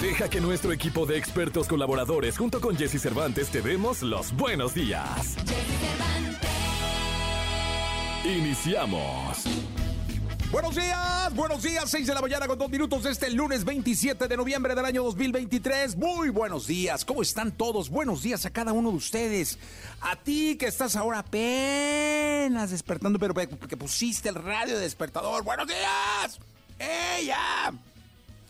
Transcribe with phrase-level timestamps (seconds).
[0.00, 4.72] Deja que nuestro equipo de expertos colaboradores junto con Jesse Cervantes te demos los buenos
[4.72, 5.34] días.
[5.44, 6.50] Jesse Cervantes.
[8.24, 9.44] Iniciamos.
[10.52, 14.36] Buenos días, buenos días, 6 de la mañana con dos minutos este lunes 27 de
[14.36, 15.96] noviembre del año 2023.
[15.96, 17.90] Muy buenos días, ¿cómo están todos?
[17.90, 19.58] Buenos días a cada uno de ustedes.
[20.00, 25.42] A ti que estás ahora apenas despertando, pero que pusiste el radio despertador.
[25.42, 26.38] Buenos días.
[26.78, 27.74] ¡Ella!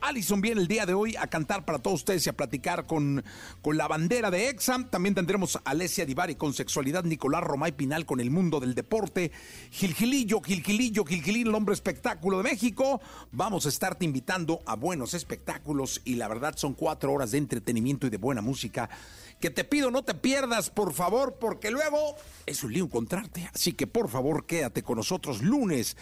[0.00, 3.24] Alison viene el día de hoy a cantar para todos ustedes y a platicar con,
[3.62, 4.88] con la bandera de Exam.
[4.90, 9.32] También tendremos a Alessia Divari con sexualidad, Nicolás Romay Pinal con el mundo del deporte,
[9.70, 13.00] Gilgilillo, Gilgilillo, Gilgilín, el hombre espectáculo de México.
[13.32, 18.06] Vamos a estarte invitando a buenos espectáculos y la verdad son cuatro horas de entretenimiento
[18.06, 18.90] y de buena música
[19.40, 22.14] que te pido no te pierdas, por favor, porque luego
[22.46, 23.48] es un lío encontrarte.
[23.52, 25.96] Así que por favor, quédate con nosotros lunes.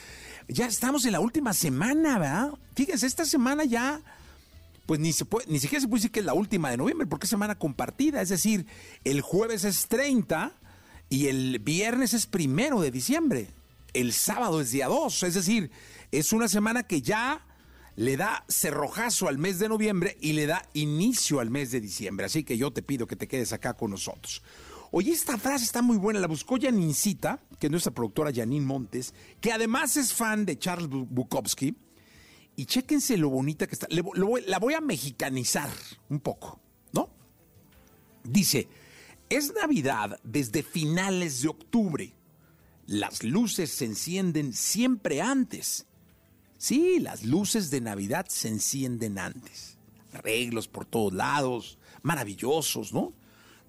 [0.49, 2.51] Ya estamos en la última semana, ¿verdad?
[2.75, 4.03] Fíjense, esta semana ya,
[4.87, 7.27] pues ni, se ni siquiera se puede decir que es la última de noviembre, porque
[7.27, 8.21] es semana compartida.
[8.21, 8.67] Es decir,
[9.05, 10.53] el jueves es 30
[11.09, 13.49] y el viernes es primero de diciembre.
[13.95, 15.23] El sábado es día 2.
[15.23, 15.71] Es decir,
[16.11, 17.47] es una semana que ya
[17.99, 22.27] le da cerrojazo al mes de noviembre y le da inicio al mes de diciembre.
[22.27, 24.41] Así que yo te pido que te quedes acá con nosotros.
[24.93, 29.15] Oye, esta frase está muy buena, la buscó Janincita, que es nuestra productora Janine Montes,
[29.41, 31.75] que además es fan de Charles Bukowski.
[32.55, 33.89] Y chéquense lo bonita que está.
[33.91, 35.69] la voy a mexicanizar
[36.09, 36.61] un poco,
[36.93, 37.11] ¿no?
[38.23, 38.69] Dice,
[39.29, 42.15] es Navidad desde finales de octubre.
[42.87, 45.89] Las luces se encienden siempre antes
[46.59, 49.79] Sí, las luces de Navidad se encienden antes.
[50.13, 53.13] Arreglos por todos lados, maravillosos, ¿no?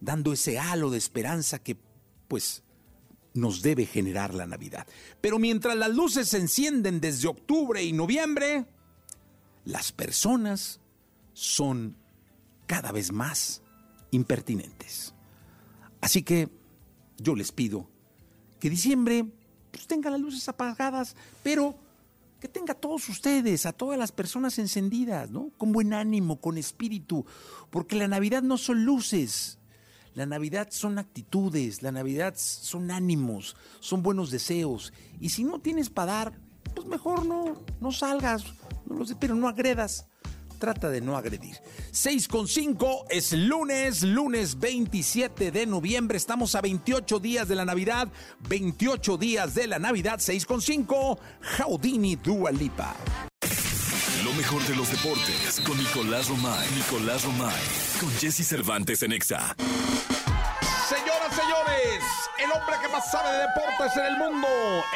[0.01, 1.77] Dando ese halo de esperanza que,
[2.27, 2.63] pues,
[3.35, 4.87] nos debe generar la Navidad.
[5.21, 8.65] Pero mientras las luces se encienden desde octubre y noviembre,
[9.65, 10.79] las personas
[11.33, 11.95] son
[12.65, 13.61] cada vez más
[14.09, 15.13] impertinentes.
[16.01, 16.49] Así que
[17.17, 17.87] yo les pido
[18.59, 19.25] que diciembre
[19.71, 21.77] pues, tenga las luces apagadas, pero
[22.39, 25.51] que tenga a todos ustedes, a todas las personas encendidas, ¿no?
[25.57, 27.25] Con buen ánimo, con espíritu,
[27.69, 29.59] porque la Navidad no son luces,
[30.13, 34.93] la Navidad son actitudes, la Navidad son ánimos, son buenos deseos.
[35.19, 36.39] Y si no tienes para dar,
[36.75, 38.43] pues mejor no, no salgas,
[38.85, 40.07] no lo sé, pero no agredas
[40.59, 41.57] trata de no agredir.
[41.91, 46.17] 6 con 5 es lunes, lunes 27 de noviembre.
[46.17, 48.09] Estamos a 28 días de la Navidad,
[48.47, 51.19] 28 días de la Navidad, 6 con 5.
[51.41, 52.95] Jaudini Dua Lipa.
[54.23, 56.67] Lo mejor de los deportes con Nicolás Romay.
[56.75, 57.61] Nicolás Romay.
[57.99, 59.55] Con Jesse Cervantes en Exa.
[60.89, 62.03] Señoras, señores,
[62.43, 64.47] el hombre que más sabe de deportes en el mundo,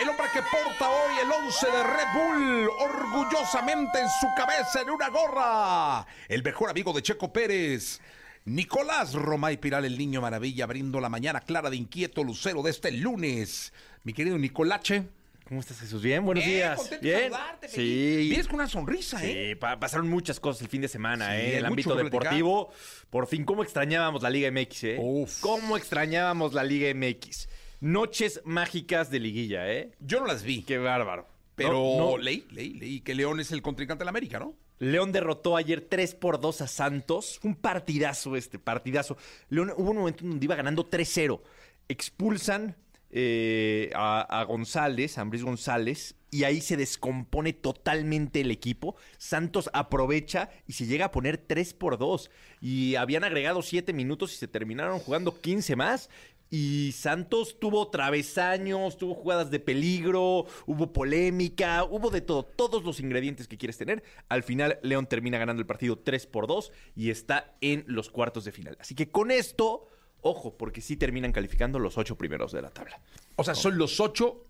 [0.02, 4.90] el hombre que porta hoy el 11 de Red Bull orgullosamente en su cabeza en
[4.90, 8.02] una gorra, el mejor amigo de Checo Pérez.
[8.46, 12.92] Nicolás Romay Piral, el niño maravilla, abriendo la mañana clara de inquieto lucero de este
[12.92, 13.72] lunes.
[14.04, 15.08] Mi querido Nicolache.
[15.48, 16.02] ¿Cómo estás, Jesús?
[16.02, 16.90] Bien, buenos días.
[17.02, 17.32] Bien.
[17.68, 18.28] sí.
[18.30, 19.50] Vienes con una sonrisa, ¿eh?
[19.50, 21.52] Sí, pasaron muchas cosas el fin de semana, ¿eh?
[21.54, 22.72] En el ámbito deportivo.
[23.10, 24.98] Por fin, ¿cómo extrañábamos la Liga MX, eh?
[25.00, 25.42] Uf.
[25.42, 27.50] ¿Cómo extrañábamos la Liga MX?
[27.82, 29.92] Noches mágicas de liguilla, ¿eh?
[30.00, 30.64] Yo no las vi.
[30.64, 31.28] Qué bárbaro.
[31.56, 34.56] Pero leí, leí, leí que León es el contrincante de la América, ¿no?
[34.80, 37.40] León derrotó ayer 3 por 2 a Santos.
[37.44, 39.18] Un partidazo este, partidazo.
[39.50, 41.42] León hubo un momento donde iba ganando 3-0.
[41.90, 42.78] Expulsan
[43.16, 48.96] eh, a, González, a Ambris González, y ahí se descompone totalmente el equipo.
[49.20, 52.32] Santos aprovecha y se llega a poner 3 por 2.
[52.60, 56.10] Y habían agregado 7 minutos y se terminaron jugando 15 más.
[56.50, 63.00] Y Santos tuvo travesaños, tuvo jugadas de peligro, hubo polémica, hubo de todo, todos los
[63.00, 64.04] ingredientes que quieres tener.
[64.28, 68.44] Al final, León termina ganando el partido 3 por 2 y está en los cuartos
[68.46, 68.76] de final.
[68.80, 69.88] Así que con esto
[70.24, 73.00] Ojo, porque sí terminan calificando los ocho primeros de la tabla.
[73.36, 74.44] O sea, son los ocho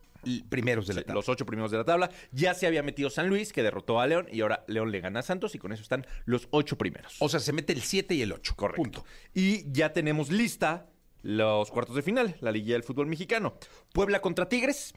[0.49, 1.15] primeros de la tabla.
[1.15, 2.09] Los ocho primeros de la tabla.
[2.31, 5.19] Ya se había metido San Luis, que derrotó a León, y ahora León le gana
[5.19, 7.15] a Santos, y con eso están los ocho primeros.
[7.19, 8.53] O sea, se mete el 7 y el 8.
[8.55, 8.81] Correcto.
[8.81, 9.05] Punto.
[9.33, 10.87] Y ya tenemos lista
[11.21, 13.55] los cuartos de final, la liguilla del fútbol mexicano.
[13.93, 14.93] Puebla contra Tigres,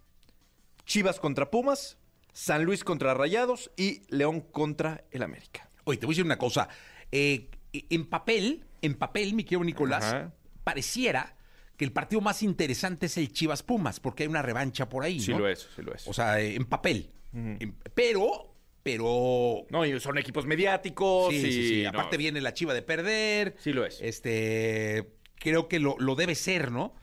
[0.85, 1.99] Chivas contra Pumas,
[2.33, 5.71] San Luis contra Rayados y León contra el América.
[5.85, 6.69] Oye, te voy a decir una cosa.
[7.13, 10.33] Eh, en papel, en papel, mi querido Nicolás, Ajá.
[10.67, 11.37] Pareciera
[11.77, 15.21] que el partido más interesante es el Chivas Pumas, porque hay una revancha por ahí.
[15.21, 15.39] Sí ¿no?
[15.39, 16.09] lo es, sí lo es.
[16.09, 17.11] O sea, en papel.
[17.33, 18.53] En- pero,
[18.83, 19.65] pero.
[19.71, 21.31] no, y son equipos mediáticos.
[21.33, 21.83] sí, y sí, sí.
[21.85, 23.55] no, Aparte viene la chiva de perder.
[23.61, 24.01] Sí lo es.
[24.03, 25.13] Este.
[25.37, 26.95] Creo que lo, lo debe ser, ¿no?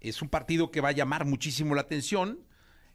[0.00, 2.38] Es un partido que va a llamar muchísimo la atención.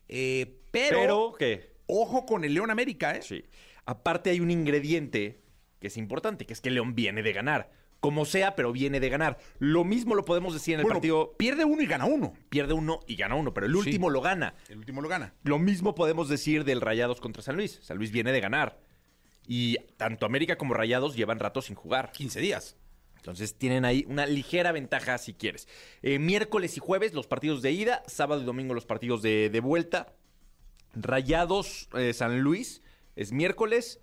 [0.07, 1.73] eh, pero, Pero, ¿qué?
[1.87, 3.21] ojo con el León América, ¿eh?
[3.21, 3.43] Sí.
[3.85, 5.41] Aparte hay un ingrediente
[5.79, 7.71] que es importante, que es que León viene de ganar.
[8.05, 9.39] Como sea, pero viene de ganar.
[9.57, 11.33] Lo mismo lo podemos decir en el Bueno, partido.
[11.37, 12.33] pierde uno y gana uno.
[12.49, 14.53] Pierde uno y gana uno, pero el último lo gana.
[14.69, 15.33] El último lo gana.
[15.43, 17.79] Lo mismo podemos decir del Rayados contra San Luis.
[17.81, 18.79] San Luis viene de ganar.
[19.47, 22.11] Y tanto América como Rayados llevan rato sin jugar.
[22.11, 22.77] 15 días.
[23.17, 25.67] Entonces tienen ahí una ligera ventaja si quieres.
[26.03, 29.59] Eh, miércoles y jueves los partidos de ida, sábado y domingo los partidos de, de
[29.61, 30.13] vuelta.
[30.93, 32.83] Rayados eh, San Luis
[33.15, 33.99] es miércoles,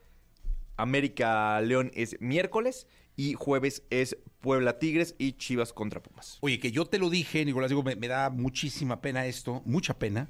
[0.77, 2.87] América León es miércoles
[3.17, 6.39] y jueves es Puebla Tigres y Chivas contra Pumas.
[6.41, 9.99] Oye, que yo te lo dije, Nicolás, digo, me, me da muchísima pena esto, mucha
[9.99, 10.29] pena,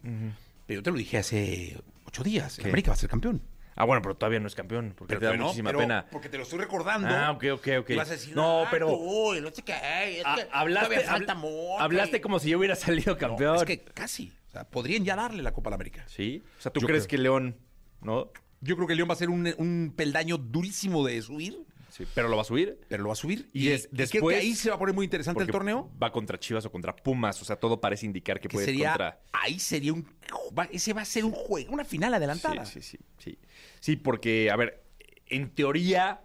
[0.67, 2.57] pero yo te lo dije hace ocho días.
[2.57, 2.65] ¿Qué?
[2.69, 3.43] América va a ser campeón.
[3.75, 6.07] Ah, bueno, pero todavía no es campeón, porque te da muchísima pero pena.
[6.11, 7.09] Porque te lo estoy recordando.
[7.09, 7.91] Ah, ok, ok, ok.
[7.91, 9.73] Y vas a decir, no, "Ah, pero tú, no sé qué,
[10.19, 11.81] es ah, que hablaste, todavía falta mucho".
[11.81, 13.57] hablaste como si yo hubiera salido No, campeón.
[13.57, 14.31] es que casi.
[14.49, 16.05] O sea, podrían ya darle la Copa al América.
[16.07, 16.43] ¿Sí?
[16.59, 17.17] O sea, ¿tú Yo crees creo.
[17.17, 17.57] que León,
[18.03, 18.31] no?
[18.61, 22.29] Yo creo que León va a ser un, un peldaño durísimo de subir, Sí, pero
[22.29, 22.79] lo va a subir.
[22.89, 23.51] pero lo va a subir.
[23.53, 25.91] Y es- creo después- que ahí se va a poner muy interesante el torneo.
[26.03, 27.41] Va contra Chivas o contra Pumas.
[27.43, 29.21] O sea, todo parece indicar que, Que puede sería, contra.
[29.33, 30.07] ahí sería un,
[30.59, 32.65] va- ese va a ser un juego, una final adelantada.
[32.65, 33.39] Sí, sí, sí, sí.
[33.81, 34.83] Sí, porque, a ver,
[35.27, 36.23] en teoría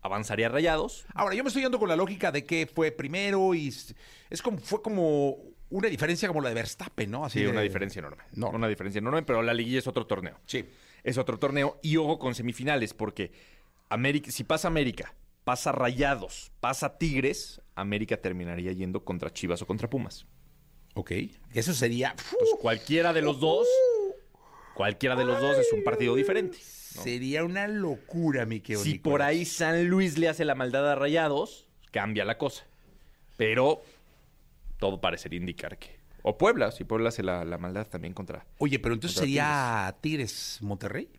[0.00, 1.06] avanzaría Rayados.
[1.14, 4.58] Ahora, yo me estoy yendo con la lógica de que fue primero y es como,
[4.58, 5.36] fue como
[5.70, 7.24] una diferencia como la de Verstappen, ¿no?
[7.24, 8.22] Así Sí, de- una diferencia enorme.
[8.32, 8.50] No.
[8.50, 10.38] Una diferencia enorme, pero la liguilla es otro torneo.
[10.46, 10.64] Sí.
[11.02, 11.78] Es otro torneo.
[11.82, 13.32] Y ojo con semifinales, porque
[13.94, 15.14] América, si pasa América,
[15.44, 20.26] pasa Rayados, pasa Tigres, América terminaría yendo contra Chivas o contra Pumas.
[20.94, 21.12] Ok.
[21.52, 22.10] Eso sería.
[22.10, 23.66] Entonces, cualquiera de los dos,
[24.74, 26.58] cualquiera de los dos es un partido diferente.
[26.96, 27.02] ¿no?
[27.02, 29.12] Sería una locura, mi querido Si Nicolás.
[29.12, 32.64] por ahí San Luis le hace la maldad a Rayados, cambia la cosa.
[33.36, 33.82] Pero
[34.78, 35.98] todo parecería indicar que.
[36.22, 38.46] O Puebla, si Puebla hace la, la maldad también contra.
[38.58, 41.10] Oye, pero entonces sería Tigres Monterrey.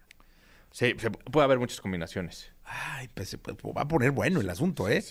[0.72, 2.52] Sí, se- puede haber muchas combinaciones.
[2.66, 5.04] Ay, pues se puede- va a poner bueno el asunto, ¿eh?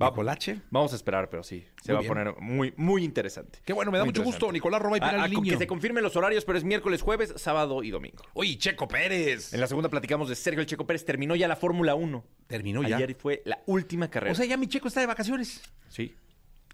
[0.00, 0.60] Va- Nicolache.
[0.70, 1.64] Vamos a esperar, pero sí.
[1.82, 2.10] Se Muy va bien.
[2.28, 3.60] a poner muy, muy interesante.
[3.64, 4.50] Qué bueno, me da Muy mucho gusto.
[4.50, 7.32] Nicolás Roba y Ah, Pilar ah, que se confirmen los horarios, pero es miércoles, jueves,
[7.36, 8.24] sábado y domingo.
[8.34, 9.52] Oye, Checo Pérez.
[9.54, 11.04] En la segunda platicamos de Sergio El Checo Pérez.
[11.04, 12.24] Terminó ya la Fórmula 1.
[12.48, 12.96] Terminó ya.
[12.96, 14.32] Ayer fue la última carrera.
[14.32, 15.62] O sea, ya mi Checo está de vacaciones.
[15.88, 16.14] sí.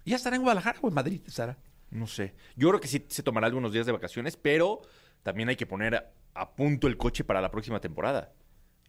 [0.03, 1.59] Ya estará en Guadalajara o en Madrid, Sara.
[1.91, 2.33] No sé.
[2.55, 4.81] Yo creo que sí se tomará algunos días de vacaciones, pero
[5.21, 8.33] también hay que poner a punto el coche para la próxima temporada.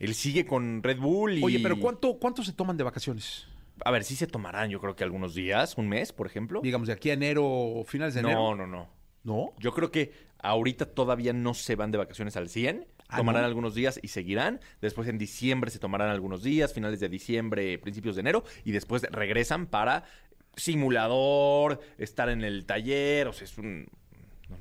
[0.02, 1.44] Él sigue con Red Bull y...
[1.44, 3.46] Oye, pero ¿cuánto, ¿cuánto se toman de vacaciones?
[3.84, 6.60] A ver, sí se tomarán yo creo que algunos días, un mes, por ejemplo.
[6.60, 8.36] Digamos, de aquí a enero, finales de enero.
[8.36, 8.88] No, no, no.
[9.22, 9.52] ¿No?
[9.60, 12.84] Yo creo que ahorita todavía no se van de vacaciones al 100.
[13.06, 13.46] Ah, tomarán ¿no?
[13.46, 14.60] algunos días y seguirán.
[14.80, 18.42] Después en diciembre se tomarán algunos días, finales de diciembre, principios de enero.
[18.64, 20.02] Y después regresan para
[20.56, 23.28] simulador, estar en el taller.
[23.28, 23.86] O sea, es un...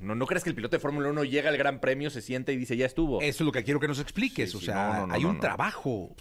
[0.00, 2.52] No, no crees que el piloto de Fórmula 1 llega al Gran Premio, se sienta
[2.52, 3.20] y dice, ya estuvo.
[3.20, 4.50] Eso es lo que quiero que nos expliques.
[4.50, 6.14] Sí, o sí, sea, no, no, no, hay un trabajo.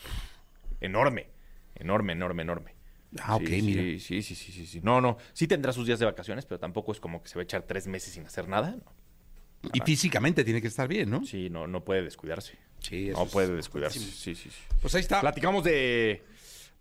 [0.80, 1.30] Enorme,
[1.76, 2.76] enorme, enorme, enorme.
[3.20, 3.82] Ah, ok, Sí, mira.
[4.00, 4.82] Sí, sí, sí, sí, sí.
[4.84, 5.18] No, no.
[5.34, 7.64] Sí tendrá sus días de vacaciones, pero tampoco es como que se va a echar
[7.64, 8.78] tres meses sin hacer nada.
[9.74, 11.24] Y físicamente tiene que estar bien, ¿no?
[11.26, 12.58] Sí, no, no puede descuidarse.
[12.80, 14.00] Sí, eso No puede descuidarse.
[14.00, 14.50] Sí, sí, sí.
[14.82, 15.22] Pues ahí está.
[15.22, 16.24] Platicamos de,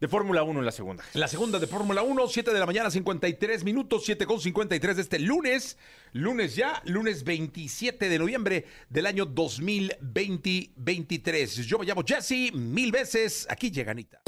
[0.01, 1.05] de Fórmula 1 en la segunda.
[1.13, 5.03] La segunda de Fórmula 1, 7 de la mañana, 53 minutos, 7 con 53 de
[5.03, 5.77] este lunes.
[6.13, 11.67] Lunes ya, lunes 27 de noviembre del año 2023.
[11.67, 13.47] Yo me llamo Jesse, mil veces.
[13.51, 14.23] Aquí llega Anita.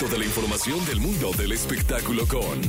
[0.00, 2.62] Toda la información del mundo del espectáculo con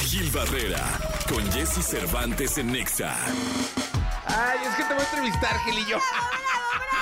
[0.00, 0.84] Gil Barrera,
[1.28, 3.16] con Jesse Cervantes en Nexa.
[4.26, 5.98] Ay, es que te voy a entrevistar, Gilillo.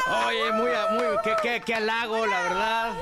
[0.27, 2.93] Oye, muy, muy, qué, qué, qué halago, la verdad.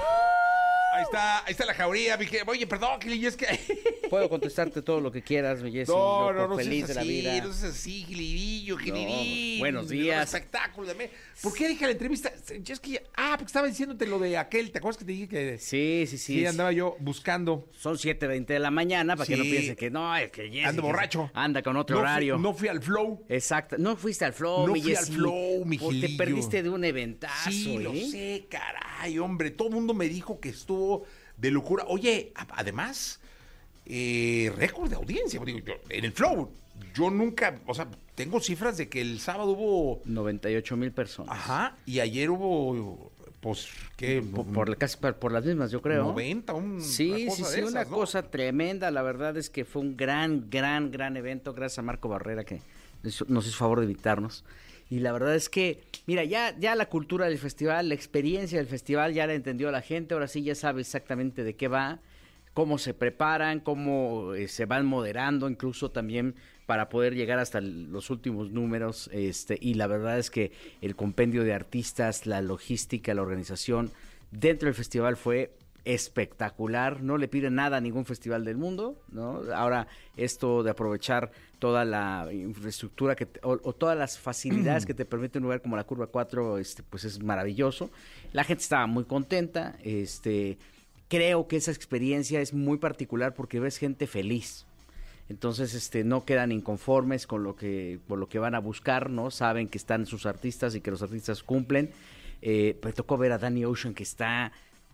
[1.13, 2.17] Ahí está, ahí está la jauría.
[2.19, 3.47] que- Oye, perdón, Gili, es que...
[4.11, 5.91] Puedo contestarte todo lo que quieras, Jessy.
[5.91, 7.45] No, no, no feliz seas de la así, vida.
[7.45, 9.59] no seas así, Gilidillo, Gilidillo.
[9.61, 10.35] buenos días.
[10.35, 11.11] espectáculo de me-
[11.43, 12.31] ¿Por qué dije la entrevista?
[12.67, 14.71] Es que Ah, porque estaba diciéndote lo de aquel.
[14.71, 16.35] ¿Te acuerdas que te dije que Sí, sí, sí.
[16.41, 17.69] sí, andaba yo buscando?
[17.79, 21.31] Son 7.20 de la mañana para que no piensen que no, es que Ando borracho.
[21.35, 22.39] Anda con otro No fui- horario.
[22.39, 23.25] no fui al flow.
[23.29, 23.77] Exacto.
[23.79, 26.85] No fuiste al flow, No mi fui al flow, mi O Te perdiste de un
[26.85, 28.07] eventazo, Sí, lo ¿eh?
[28.11, 29.51] sé, caray, hombre.
[29.51, 31.02] Todo el mundo me dijo que estuvo
[31.43, 31.85] de locura.
[31.89, 33.21] Oye, además,
[33.85, 35.41] eh, récord de audiencia.
[35.45, 36.51] Digo, yo, en el flow,
[36.95, 41.37] yo nunca, o sea, tengo cifras de que el sábado hubo, 98 mil personas.
[41.37, 43.11] ajá, y ayer hubo,
[43.43, 44.23] pues, ¿qué?
[44.23, 46.05] Por, casi por, las mismas, yo creo.
[46.05, 48.91] 90, un, Sí, sí, sí, de una cosa tremenda.
[48.93, 51.53] La verdad es que fue un gran, gran, gran evento.
[51.53, 52.61] Gracias a Marco Barrera que
[53.03, 54.45] nos hizo- nos hizo favor de invitarnos.
[54.89, 58.69] Y la verdad es que, mira, ya, ya la cultura del festival, la experiencia del
[58.69, 60.15] festival ya la entendió la gente.
[60.15, 61.99] Ahora sí ya sabe exactamente de qué va,
[62.55, 68.11] cómo se preparan, cómo eh, se van moderando, incluso también para poder llegar hasta los
[68.11, 69.09] últimos números.
[69.13, 73.91] Este, y la verdad es que el compendio de artistas, la logística, la organización
[74.31, 75.53] dentro del festival fue
[75.85, 79.41] espectacular, no le piden nada a ningún festival del mundo, ¿no?
[79.55, 84.95] Ahora esto de aprovechar toda la infraestructura que te- o, o todas las facilidades que
[84.95, 87.91] te permite un lugar como la Curva 4, este, pues es maravilloso.
[88.33, 90.59] La gente estaba muy contenta, este,
[91.09, 94.67] creo que esa experiencia es muy particular porque ves gente feliz.
[95.33, 99.31] Entonces, este, no quedan inconformes con lo que, por lo que van a buscar, ¿no?
[99.31, 101.91] Saben que están sus artistas y que los artistas cumplen.
[102.43, 104.53] Eh, me tocó ver a Danny Ocean que está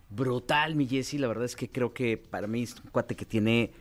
[0.09, 1.15] brutal, mi Jesse.
[1.15, 3.71] La verdad es que creo que para mí es un cuate que tiene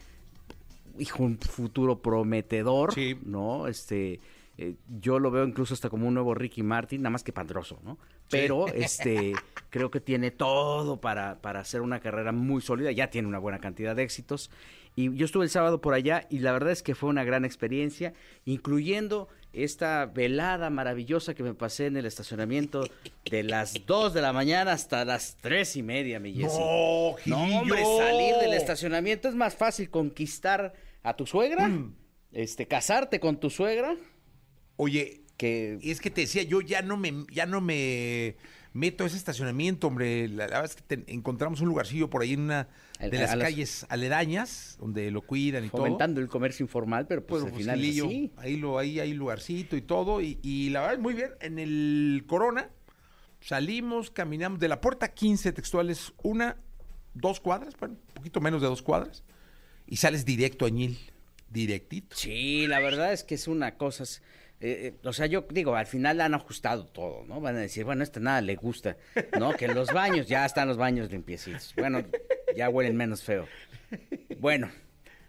[0.98, 3.16] hijo, un futuro prometedor, Sí.
[3.24, 3.68] ¿no?
[3.68, 4.18] Este,
[4.56, 7.78] eh, yo lo veo incluso hasta como un nuevo Ricky Martin, nada más que pandroso,
[7.84, 7.98] ¿no?
[8.28, 9.34] Pero este,
[9.70, 13.60] creo que tiene todo para, para hacer una carrera muy sólida, ya tiene una buena
[13.60, 14.50] cantidad de éxitos.
[14.98, 17.44] Y yo estuve el sábado por allá y la verdad es que fue una gran
[17.44, 18.14] experiencia,
[18.44, 22.84] incluyendo esta velada maravillosa que me pasé en el estacionamiento
[23.30, 26.58] de las 2 de la mañana hasta las tres y media, mi Jessy.
[26.58, 30.72] No, No, hombre, salir del estacionamiento es más fácil conquistar
[31.04, 31.94] a tu suegra, Mm.
[32.32, 33.94] este, casarte con tu suegra,
[34.80, 38.34] Oye, que es que te decía, yo ya no me, ya no me
[38.78, 40.28] meto ese estacionamiento, hombre.
[40.28, 42.68] La, la verdad es que te- encontramos un lugarcillo por ahí en una
[43.00, 45.82] de a las calles aledañas, donde lo cuidan y todo.
[45.82, 48.32] fomentando el comercio informal, pero pues, al pues, final así.
[48.36, 50.20] ahí lo, ahí hay lugarcito y todo.
[50.20, 51.30] Y, y la verdad, muy bien.
[51.40, 52.70] En el Corona
[53.40, 56.56] salimos, caminamos de la puerta 15 textuales, una,
[57.14, 59.24] dos cuadras, bueno, un poquito menos de dos cuadras.
[59.86, 60.98] Y sales directo a Ñil,
[61.50, 62.14] directito.
[62.16, 64.04] Sí, la verdad es que es una cosa.
[64.60, 67.40] Eh, eh, o sea, yo digo, al final han ajustado todo, ¿no?
[67.40, 68.96] Van a decir, bueno, este nada le gusta,
[69.38, 69.52] ¿no?
[69.52, 71.74] Que los baños, ya están los baños limpiecitos.
[71.76, 72.04] Bueno,
[72.56, 73.46] ya huelen menos feo.
[74.40, 74.70] Bueno,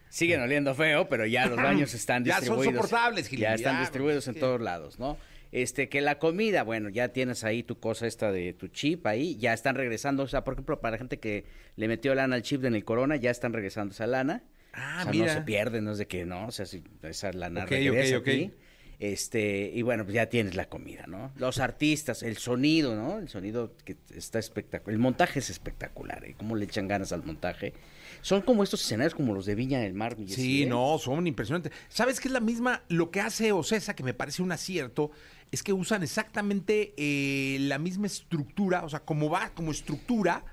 [0.09, 2.73] siguen oliendo feo, pero ya los baños están Ya son distribuidos.
[2.75, 5.17] soportables, Gil, Ya están ya, distribuidos en todos lados, ¿no?
[5.51, 9.35] Este, que la comida, bueno, ya tienes ahí tu cosa esta de tu chip ahí,
[9.37, 11.45] ya están regresando, o sea, por ejemplo, para la gente que
[11.75, 14.43] le metió lana al chip en el Corona, ya están regresando esa lana.
[14.73, 15.25] Ah, o sea, mira.
[15.25, 18.17] no se pierde, no es de que no, o sea, si esa lana Ok, regresa
[18.17, 18.27] ok, ok.
[18.27, 18.53] aquí.
[18.99, 21.31] Este, y bueno, pues ya tienes la comida, ¿no?
[21.37, 23.19] Los artistas, el sonido, ¿no?
[23.19, 24.93] El sonido que está espectacular.
[24.93, 26.35] El montaje es espectacular, ¿eh?
[26.37, 27.73] Cómo le echan ganas al montaje.
[28.21, 30.17] Son como estos escenarios como los de Viña del Mar.
[30.27, 30.65] Sí, ¿eh?
[30.65, 31.71] no, son impresionantes.
[31.87, 32.83] ¿Sabes qué es la misma?
[32.89, 35.11] Lo que hace Ocesa, que me parece un acierto,
[35.49, 40.43] es que usan exactamente eh, la misma estructura, o sea, como va, como estructura,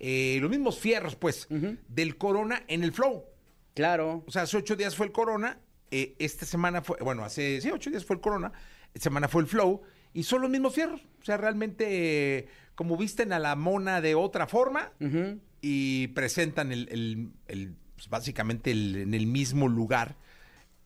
[0.00, 1.48] eh, los mismos fierros, pues,
[1.88, 3.26] del Corona en el Flow.
[3.74, 4.24] Claro.
[4.26, 5.58] O sea, hace ocho días fue el Corona,
[6.02, 8.52] eh, esta semana fue, bueno, hace, sí, ocho días fue el Corona,
[8.92, 9.82] esta semana fue el Flow,
[10.12, 11.00] y son los mismos fierros.
[11.20, 11.84] O sea, realmente,
[12.38, 14.92] eh, como visten a la mona de otra forma,
[15.60, 20.16] y presentan el, el- el, pues, básicamente el- en el mismo lugar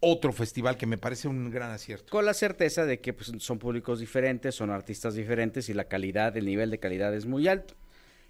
[0.00, 2.06] otro festival que me parece un gran acierto.
[2.10, 6.36] Con la certeza de que pues, son públicos diferentes, son artistas diferentes y la calidad,
[6.36, 7.74] el nivel de calidad es muy alto.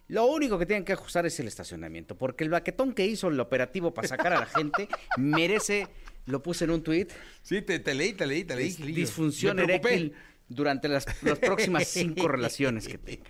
[0.07, 3.39] Lo único que tienen que ajustar es el estacionamiento, porque el baquetón que hizo el
[3.39, 5.87] operativo para sacar a la gente merece,
[6.29, 7.11] lo puse en un tuit,
[7.43, 8.71] Sí, te, te leí, te leí, te leí.
[8.73, 8.97] Gilillo.
[8.97, 10.15] disfunción eréctil
[10.49, 13.25] durante las, las próximas cinco relaciones que tenga.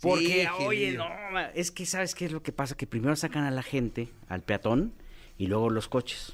[0.00, 1.04] Porque, Sí, oye, Gilillo.
[1.08, 2.76] no, es que ¿sabes qué es lo que pasa?
[2.76, 4.92] Que primero sacan a la gente, al peatón,
[5.38, 6.32] y luego los coches.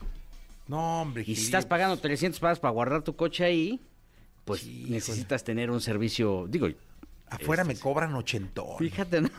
[0.67, 3.81] No, hombre, Y si Gilillo, estás pagando 300 pesos para guardar tu coche ahí,
[4.45, 6.69] pues Sí, necesitas tener un servicio, digo,
[7.31, 8.77] Afuera me cobran ochentón.
[8.79, 9.31] fíjate, ¿no?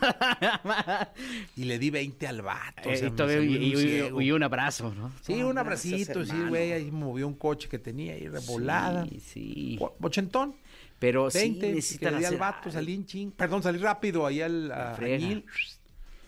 [1.56, 2.88] Y le di 20 al vato.
[2.88, 4.20] o Eh, sea, y, un y- ciego.
[4.20, 5.12] y un abrazo, ¿no?
[5.22, 6.72] Sí, No, un abracito, sí, güey.
[6.72, 9.04] Ahí movió un coche que tenía ahí revolada.
[9.06, 9.78] Sí, sí.
[10.00, 10.54] Ochentón.
[10.98, 13.30] Pero sí 20, que le di al vato, salí en ching.
[13.32, 14.96] Perdón, salí rápido ahí al a-.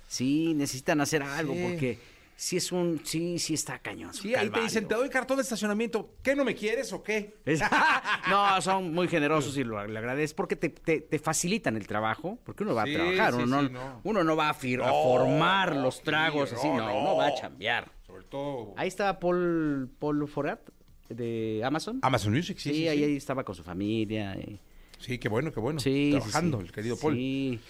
[0.09, 1.63] Sí, necesitan hacer algo Sí.
[1.63, 1.99] porque
[2.37, 4.13] sí es un, sí, sí está cañón.
[4.15, 4.63] Sí, ahí te calvario.
[4.65, 6.15] dicen, te doy cartón de estacionamiento.
[6.23, 7.37] ¿Qué, no me quieres o qué?
[7.45, 7.61] Es-
[8.31, 12.39] no, son muy generosos y lo le agradezco porque te, te- te facilitan el trabajo,
[12.45, 14.01] porque uno va Sí, a trabajar, sí, uno, no, sí, no.
[14.05, 16.99] uno no va a, fir- a No, formar los tragos así, no, no, no.
[17.01, 17.91] uno va a chambear.
[18.07, 18.75] Sobre todo...
[18.77, 20.61] Ahí estaba Paul, Paul Forat
[21.09, 21.99] de Amazon.
[22.03, 24.37] Amazon Music, sí, sí, sí, ahí, ahí estaba con su familia.
[24.37, 24.61] y-
[24.99, 25.81] Sí, qué bueno, qué bueno.
[25.81, 27.15] sí, Trabajando, el querido Paul.
[27.15, 27.61] Sí,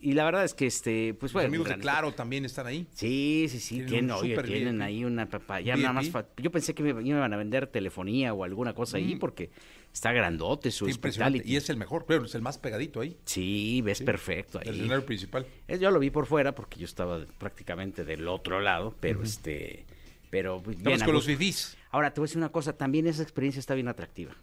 [0.00, 1.48] y, la verdad es que, este, pues Los bueno.
[1.48, 2.86] amigos de Claro también están ahí.
[2.94, 5.60] Sí, sí, sí, Tienen oye, ahí una papá.
[5.60, 6.10] Ya nada más.
[6.36, 9.50] Yo pensé que me iban a vender telefonía o alguna cosa ahí porque
[9.92, 11.50] está grandote su hospitality.
[11.50, 13.16] Y es el mejor, pero es el más pegadito ahí.
[13.24, 14.76] Sí, ves perfecto El ahí.
[14.80, 15.46] escenario principal.
[15.68, 19.84] Es- Yo lo vi por fuera porque yo estaba prácticamente del otro lado, pero este,
[20.30, 21.76] pero bien Estamos con los.
[21.90, 24.34] Ahora te voy a decir una cosa, también esa experiencia está bien atractiva.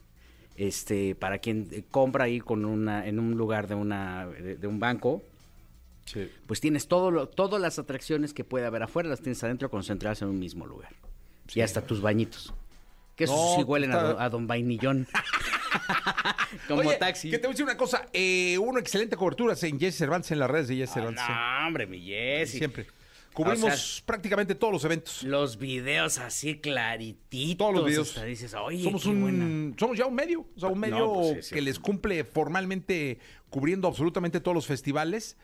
[0.56, 4.68] Este, para quien eh, compra ahí con una, en un lugar de una, de, de
[4.68, 5.24] un banco,
[6.06, 6.30] Sí.
[6.48, 10.22] pues tienes todo lo- todas las atracciones que puede haber afuera, las tienes adentro concentradas
[10.22, 10.94] en un mismo lugar.
[11.54, 12.54] Y hasta tus bañitos.
[13.16, 15.08] Que esos sí huelen a, don- a don vainillón.
[16.68, 17.30] Como Oye, taxi.
[17.30, 18.06] Que te voy a decir una cosa.
[18.14, 21.24] Eh, una excelente cobertura en Jesse Cervantes, en las redes de Jesse Cervantes.
[21.28, 22.58] no, hombre, mi Jessy.
[22.58, 22.88] Siempre.
[23.34, 25.24] Cubrimos O sea, prácticamente todos los eventos.
[25.24, 27.58] Los videos así clarititos.
[27.60, 28.10] Todos los videos.
[28.10, 29.46] hasta dices, oye, somos qué buena".
[29.46, 31.56] un somos ya un medio, o sea, un No, medio pues sí, sí.
[31.56, 35.38] que les cumple formalmente cubriendo absolutamente todos los festivales.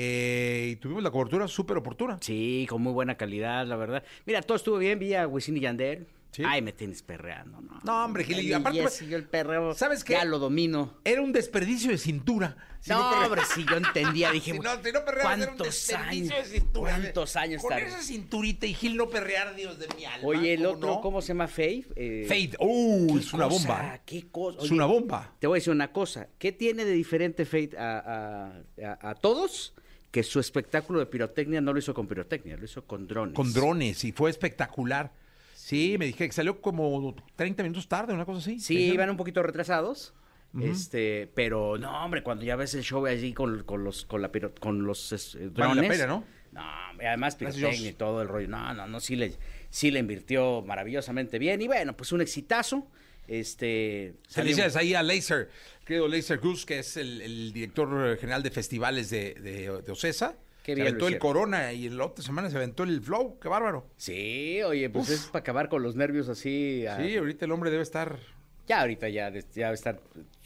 [0.00, 2.18] Eh, y tuvimos la cobertura súper oportuna.
[2.20, 4.04] Sí, con muy buena calidad, la verdad.
[4.26, 6.06] Mira, todo estuvo bien, vi a Wisin y Yandel.
[6.30, 6.42] Sí.
[6.46, 7.80] Ay, me tienes perreando, ¿no?
[7.82, 10.12] No, hombre, Gil, y aparte- Jessy, yo el perreo, ¿Sabes qué?
[10.12, 10.94] Ya lo domino.
[11.04, 12.54] Era un desperdicio de cintura.
[12.80, 15.56] Si no, perre- hombre, si yo entendía, dije, Si no, si no perreabas, era un
[15.56, 16.48] ¿cuántos desperdicio años?
[16.50, 16.90] de cintura.
[16.96, 20.28] ¿Cuántos años Con esa cinturita y Gil no perrear, Dios de mi alma.
[20.28, 21.00] Oye, el ¿cómo otro, no?
[21.00, 21.48] ¿cómo se llama?
[21.48, 21.90] Faith.
[21.96, 22.56] Eh, Fade.
[22.60, 23.68] Uh, ¿qué es una cosa?
[23.68, 24.00] bomba.
[24.04, 24.58] ¿Qué cosa?
[24.64, 25.34] Es una bomba.
[25.40, 26.28] Te voy a decir una cosa.
[26.38, 29.74] ¿Qué tiene de diferente Faith a, a- a- a todos?
[30.10, 33.34] Que su espectáculo de pirotecnia no lo hizo con pirotecnia, lo hizo con drones.
[33.34, 35.12] Con drones y fue espectacular.
[35.54, 38.58] Sí, me dije que salió como 30 minutos tarde, una cosa así.
[38.58, 40.14] Sí, iban un poquito retrasados.
[40.62, 44.32] Este, pero no, hombre, cuando ya ves el show allí con, con los con la
[44.32, 45.84] piro- con los es, eh, drones.
[45.84, 46.24] La pena, ¿no?
[46.52, 46.62] No,
[47.06, 48.48] además pirotecnia y todo el rollo.
[48.48, 49.34] No, no, no, sí le
[49.68, 52.86] sí le invirtió maravillosamente bien y bueno, pues un exitazo.
[53.28, 55.50] Este, Felicidades ahí a Laser,
[55.88, 60.36] querido Laser Cruz, que es el, el director general de festivales de, de, de Ocesa.
[60.62, 61.18] Qué se aventó el.
[61.18, 63.38] Corona y la otra semana se aventó el Flow.
[63.40, 63.86] ¡Qué bárbaro!
[63.96, 66.86] Sí, oye, pues es para acabar con los nervios así.
[66.86, 68.18] a- Sí, ahorita el hombre debe estar...
[68.66, 69.98] Ya ahorita ya, ya estar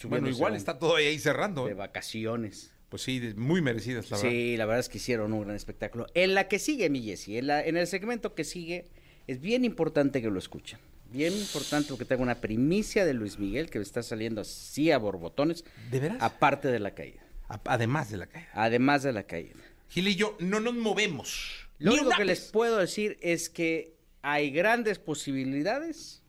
[0.05, 1.64] Bueno, igual está todo ahí cerrando.
[1.66, 1.74] de ¿eh?
[1.74, 2.72] vacaciones.
[2.88, 4.31] Pues sí, muy merecidas, la verdad.
[4.31, 6.07] Sí, la verdad es que hicieron un gran espectáculo.
[6.14, 8.85] En la que sigue, mi Jessy, en, la- en el segmento que sigue,
[9.26, 10.78] es bien importante que lo escuchen.
[11.12, 15.64] Bien importante porque tengo una primicia de Luis Miguel que está saliendo así a borbotones.
[15.90, 16.18] ¿De veras?
[16.20, 17.22] Aparte de la caída.
[17.48, 18.48] A- Además de la caída.
[18.55, 19.55] Además de la caída.
[19.88, 21.68] Gil y yo no nos movemos.
[21.79, 26.22] Lo Ni único que les puedo decir es que hay grandes posibilidades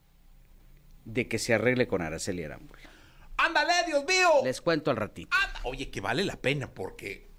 [1.05, 2.81] de que se arregle con Araceli Arámbula.
[3.37, 4.29] ¡Ándale, Dios mío!
[4.43, 5.29] Les cuento al ratito.
[5.35, 5.59] Anda.
[5.63, 7.31] Oye, que vale la pena porque...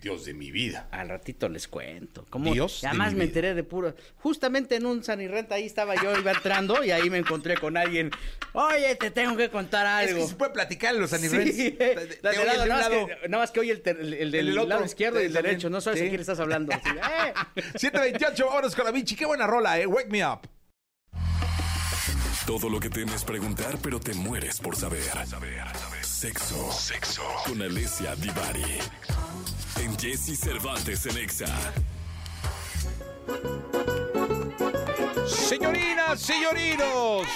[0.00, 0.88] Dios de mi vida.
[0.90, 2.24] Al ratito les cuento.
[2.30, 2.52] ¿Cómo?
[2.52, 3.28] Dios Y de además mi me vida.
[3.30, 3.94] enteré de puro.
[4.16, 7.56] Justamente en un San y Renta ahí estaba yo, iba entrando y ahí me encontré
[7.56, 8.10] con alguien.
[8.54, 10.22] Oye, te tengo que contar Es algo.
[10.24, 13.06] que se puede platicar en los Sí, lado, de un nada, más lado.
[13.06, 15.26] que, nada más que oye el, ter- el- el del El otro, lado izquierdo y
[15.26, 15.52] el también.
[15.56, 15.70] derecho.
[15.70, 16.04] No sabes Sí.
[16.04, 16.72] de quién estás hablando.
[16.74, 17.34] Así, ¡eh!
[17.76, 19.14] 728, vámonos con la Vinci.
[19.16, 19.86] Qué buena rola, eh.
[19.86, 20.40] Wake me up.
[22.46, 25.02] Todo lo que temes preguntar, pero te mueres por saber.
[26.20, 26.70] Sexo.
[26.70, 27.22] Sexo.
[27.46, 28.78] Con Alessia Divari.
[29.76, 31.46] En Jesse Cervantes en Exa.
[35.26, 37.26] Señorinas, señorinos.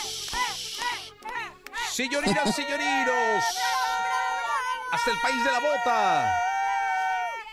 [1.95, 3.45] Señorinas, señorinos.
[4.93, 6.35] Hasta el país de la bota.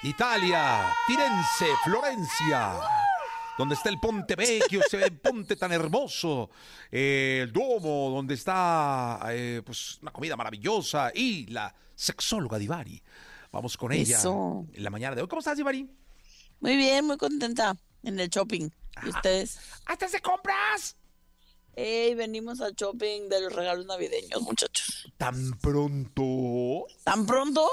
[0.04, 2.74] Italia, Firenze, Florencia.
[3.58, 6.50] Donde está el Ponte Vecchio, ese ponte tan hermoso.
[6.92, 11.12] Eh, el Duomo, donde está eh, pues, una comida maravillosa.
[11.14, 13.02] Y la sexóloga Divari.
[13.52, 14.66] Vamos con ella Eso.
[14.74, 15.28] en la mañana de hoy.
[15.28, 15.90] ¿Cómo estás, Divari?
[16.62, 18.70] Muy bien, muy contenta en el shopping.
[19.06, 19.60] ¿Y ustedes?
[19.86, 20.96] ¡Hasta se compras!
[21.76, 25.12] Ey, venimos al shopping de los regalos navideños, muchachos.
[25.18, 26.86] ¿Tan pronto?
[27.04, 27.68] ¿Tan pronto?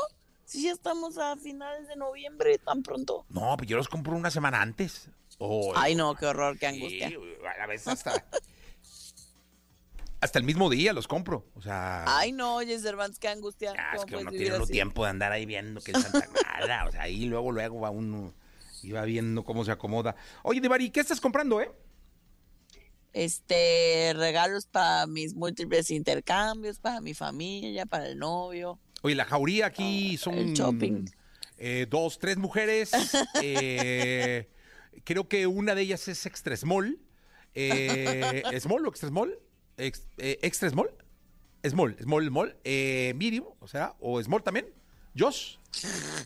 [0.45, 3.27] Sí, ya estamos a finales de noviembre, tan pronto.
[3.29, 5.11] No, pues yo los compro una semana antes.
[5.39, 7.13] Oh, Ay, no, qué horror, qué sí, angustia.
[7.61, 8.25] a veces hasta...
[10.21, 11.47] hasta el mismo día los compro.
[11.55, 12.05] O sea...
[12.07, 13.73] Ay, no, oye, Cervantes, qué angustia.
[13.79, 14.73] ah, es ¿Cómo que uno tiene así?
[14.73, 16.87] tiempo de andar ahí viendo que es Santa Nada.
[16.87, 18.35] O sea, ahí luego, luego va uno...
[18.81, 20.15] Y va viendo cómo se acomoda.
[20.45, 21.69] Oye, Divari, ¿qué estás comprando, eh?
[23.13, 28.79] Este, regalos para mis múltiples intercambios, para mi familia, para el novio.
[29.03, 30.35] Oye, la jauría aquí son...
[30.35, 31.07] el shopping.
[31.57, 32.93] eh, dos, tres mujeres.
[33.43, 34.49] eh,
[35.05, 36.99] creo que una de ellas es extra small.
[37.55, 39.39] Eh, ¿Small o extra small?
[39.77, 40.91] Ex- eh, ¿Extra small?
[41.65, 42.57] Small, small, small.
[42.65, 44.67] Eh, medium, o sea, o small también.
[45.17, 45.57] Josh.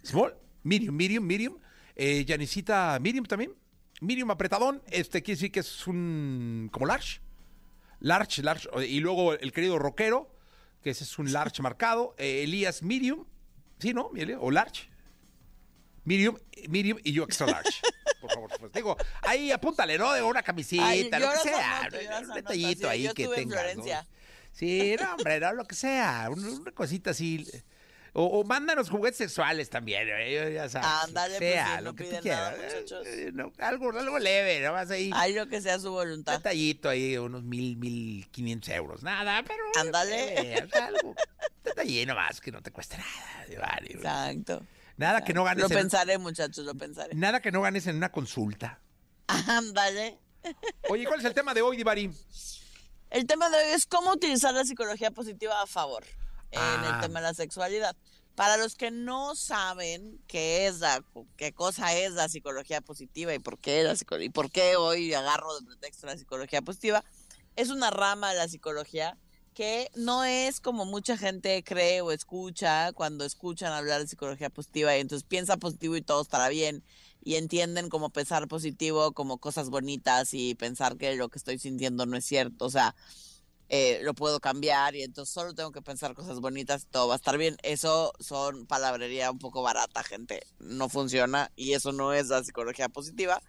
[0.04, 1.58] Small, medium, medium, medium.
[1.96, 3.54] Eh, Yanisita, medium también.
[4.00, 4.82] Medium apretadón.
[4.90, 6.68] Este quiere decir que es un.
[6.72, 7.20] como large.
[8.00, 8.68] Large, large.
[8.86, 10.34] Y luego el querido rockero,
[10.82, 12.14] que ese es un large marcado.
[12.18, 13.24] Eh, Elías, medium.
[13.78, 14.10] Sí, ¿no?
[14.40, 14.88] O large.
[16.04, 16.36] Medium,
[16.68, 17.70] medium y yo extra large.
[18.22, 20.12] Por favor, pues digo, ahí apúntale, ¿no?
[20.14, 21.88] De una camisita, Ay, lo que sea.
[22.22, 23.84] un detallito sí, ahí yo que tengas, ¿no?
[24.52, 26.28] Sí, no, hombre, no, lo que sea.
[26.30, 27.46] un- Una, cosita así.
[28.14, 30.52] O, o mándanos juguetes sexuales también, ¿eh?
[30.54, 30.86] ya sabes.
[31.08, 32.52] Ándale, pues, sea, no lo que tú quieras.
[32.58, 33.06] nada, muchachos.
[33.06, 35.10] Eh, no, algo, algo leve, nada más ahí.
[35.14, 36.34] Hay lo que sea su Un voluntad.
[36.34, 39.02] detallito ahí, unos mil, mil quinientos euros.
[39.02, 39.64] Nada, pero.
[39.80, 40.56] Ándale.
[40.58, 41.14] eh, algo.
[41.64, 43.46] Detallito nomás que no te cueste nada.
[43.48, 44.62] de vale, Exacto.
[44.96, 45.62] Nada que no ganes.
[45.62, 47.14] Lo en- pensaré, muchachos, lo pensaré.
[47.14, 48.80] nada que no ganes en una consulta.
[49.26, 50.18] Ándale.
[50.90, 52.10] Oye, ¿cuál es el tema de hoy, Divari?
[53.10, 56.04] El tema de hoy es cómo utilizar la psicología positiva a favor
[56.50, 56.92] en Ah.
[56.94, 57.96] el tema de la sexualidad.
[58.34, 61.04] Para los que no saben qué es la,
[61.36, 65.58] qué cosa es la psicología positiva y por qué la y por qué hoy agarro
[65.60, 67.04] de pretexto la psicología positiva,
[67.56, 69.18] es una rama de la psicología
[69.54, 74.96] que no es como mucha gente cree o escucha cuando escuchan hablar de psicología positiva
[74.96, 76.82] y entonces piensa positivo y todo estará bien
[77.24, 82.06] y entienden como pensar positivo como cosas bonitas y pensar que lo que estoy sintiendo
[82.06, 82.94] no es cierto, o sea,
[83.74, 87.14] eh, lo puedo cambiar y entonces solo tengo que pensar cosas bonitas y todo va
[87.14, 87.56] a estar bien.
[87.62, 90.42] Eso son palabrería un poco barata, gente.
[90.58, 93.40] No funciona y eso no es la psicología positiva.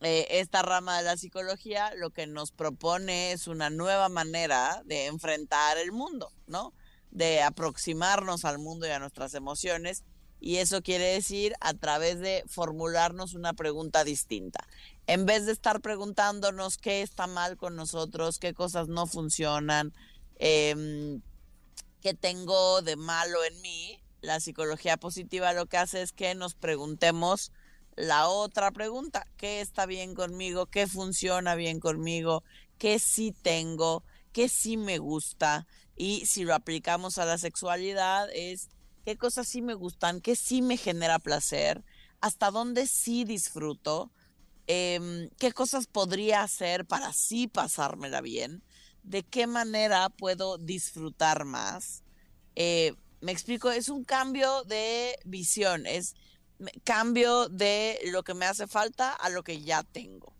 [0.00, 5.06] Eh, esta rama de la psicología lo que nos propone es una nueva manera de
[5.06, 6.72] enfrentar el mundo, ¿no?
[7.10, 10.04] De aproximarnos al mundo y a nuestras emociones.
[10.40, 14.60] Y eso quiere decir a través de formularnos una pregunta distinta.
[15.08, 19.92] En vez de estar preguntándonos qué está mal con nosotros, qué cosas no funcionan,
[20.36, 21.22] em,
[22.00, 26.54] qué tengo de malo en mí, la psicología positiva lo que hace es que nos
[26.54, 27.52] preguntemos
[27.98, 30.66] la otra pregunta, ¿qué está bien conmigo?
[30.66, 32.44] ¿Qué funciona bien conmigo?
[32.78, 34.04] ¿Qué sí tengo?
[34.32, 35.66] ¿Qué sí me gusta?
[35.96, 38.68] Y si lo aplicamos a la sexualidad es
[39.04, 41.82] qué cosas sí me gustan, qué sí me genera placer,
[42.20, 44.12] hasta dónde sí disfruto,
[44.68, 48.62] em, qué cosas podría hacer para sí pasármela bien,
[49.02, 52.04] de qué manera puedo disfrutar más.
[52.54, 56.14] Eh, me explico, es un cambio de visión, es
[56.84, 60.34] cambio de lo que me hace falta a lo que ya tengo.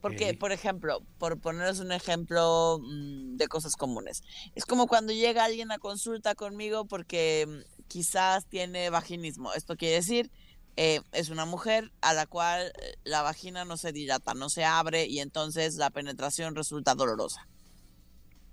[0.00, 4.22] Porque, por ejemplo, por poneros un ejemplo mm, de cosas comunes,
[4.56, 9.52] es como cuando llega alguien a consulta conmigo porque mm, quizás tiene vaginismo.
[9.52, 10.32] Esto quiere decir,
[10.76, 14.64] eh, es una mujer a la cual eh, la vagina no se dilata, no se
[14.64, 17.48] abre y entonces la penetración resulta dolorosa.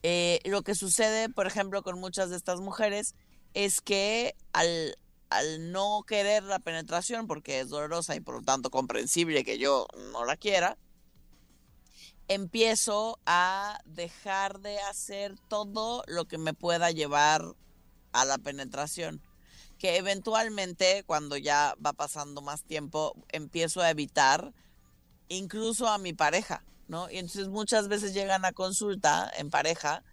[0.04, 3.16] Eh, lo que sucede, por ejemplo, con muchas de estas mujeres
[3.54, 4.98] es que al,
[5.38, 9.88] al no querer la penetración porque es dolorosa y por lo tanto comprensible que yo
[10.12, 10.78] no la quiera,
[12.28, 17.44] empiezo a dejar de hacer todo lo que me pueda llevar
[18.12, 19.22] a la penetración.
[19.78, 24.54] Que eventualmente, cuando ya va pasando más tiempo, empiezo a evitar
[25.28, 27.10] incluso a mi pareja, ¿no?
[27.10, 30.04] Y entonces muchas veces llegan a consulta en pareja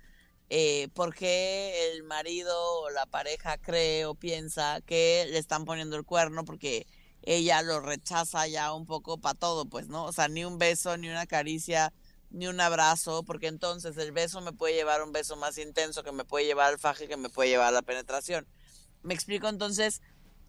[0.50, 6.04] eh, porque el marido o la pareja cree o piensa que le están poniendo el
[6.04, 6.88] cuerno porque
[7.22, 10.04] ella lo rechaza ya un poco para todo, pues, ¿no?
[10.04, 11.92] O sea, ni un beso, ni una caricia,
[12.30, 16.02] ni un abrazo, porque entonces el beso me puede llevar a un beso más intenso,
[16.02, 18.48] que me puede llevar al faje, que me puede llevar a la penetración.
[19.02, 20.02] Me explico entonces,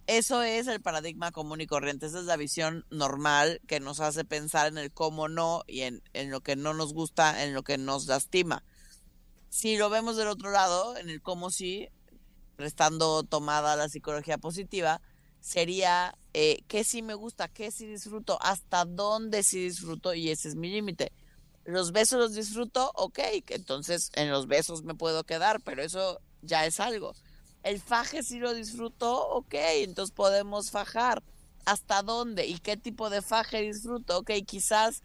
[0.08, 4.26] eso es el paradigma común y corriente, esa es la visión normal que nos hace
[4.26, 7.64] pensar en el cómo no y en, en lo que no nos gusta, en lo
[7.64, 8.64] que nos lastima.
[9.52, 11.90] Si lo vemos del otro lado, en el cómo sí,
[12.58, 15.02] restando tomada la psicología positiva,
[15.42, 20.48] sería eh, qué sí me gusta, qué sí disfruto, hasta dónde sí disfruto y ese
[20.48, 21.12] es mi límite.
[21.66, 26.66] Los besos los disfruto, ok, entonces en los besos me puedo quedar, pero eso ya
[26.66, 27.14] es algo.
[27.64, 31.22] El faje sí lo disfruto, ok, entonces podemos fajar.
[31.66, 32.48] ¿Hasta dónde?
[32.48, 34.20] ¿Y qué tipo de faje disfruto?
[34.20, 35.04] Ok, quizás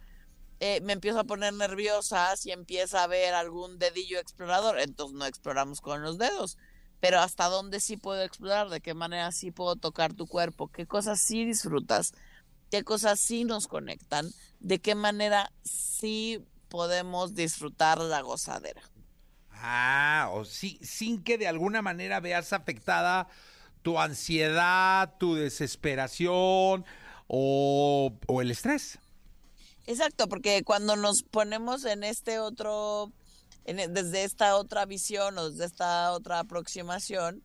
[0.61, 5.27] eh, me empiezo a poner nerviosa si empieza a haber algún dedillo explorador, entonces no
[5.27, 6.57] exploramos con los dedos.
[6.99, 10.87] Pero hasta dónde sí puedo explorar, de qué manera sí puedo tocar tu cuerpo, qué
[10.87, 12.15] cosas sí disfrutas,
[12.71, 18.83] qué cosas sí nos conectan, de qué manera sí podemos disfrutar la gozadera.
[19.51, 23.29] Ah, o sí, sin que de alguna manera veas afectada
[23.83, 26.85] tu ansiedad, tu desesperación
[27.27, 28.99] o, o el estrés.
[29.87, 33.13] Exacto, porque cuando nos ponemos en este otro,
[33.65, 37.43] en- e, desde esta otra visión o desde esta otra aproximación,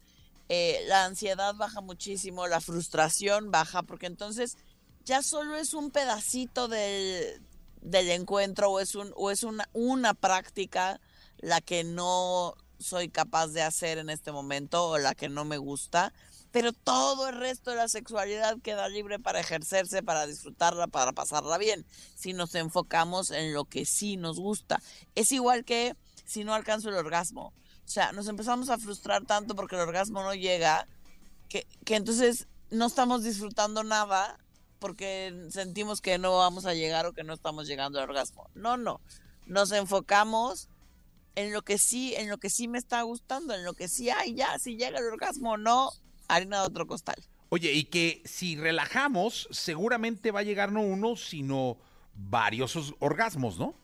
[0.49, 4.58] eh, la ansiedad baja muchísimo, la frustración baja, porque entonces
[5.06, 7.41] ya solo es un pedacito del,
[7.82, 10.99] del encuentro o es, un, o es una, una práctica
[11.38, 15.58] la que no soy capaz de hacer en este momento o la que no me
[15.58, 16.12] gusta,
[16.51, 21.57] pero todo el resto de la sexualidad queda libre para ejercerse, para disfrutarla, para pasarla
[21.57, 21.85] bien,
[22.15, 24.81] si nos enfocamos en lo que sí nos gusta.
[25.15, 27.53] Es igual que si no alcanzo el orgasmo.
[27.85, 30.87] O sea, nos empezamos a frustrar tanto porque el orgasmo no llega,
[31.47, 34.37] que, que entonces no estamos disfrutando nada
[34.79, 38.49] porque sentimos que no vamos a llegar o que no estamos llegando al orgasmo.
[38.55, 38.99] No, no.
[39.45, 40.69] Nos enfocamos
[41.35, 44.09] en lo que sí, en lo que sí me está gustando, en lo que sí
[44.09, 45.91] hay ya, si llega el orgasmo o no,
[46.36, 47.15] harina de otro costal.
[47.50, 51.78] Oye, y que si relajamos, seguramente va a llegar no uno, sino
[52.15, 53.76] varios os- orgasmos, ¿no?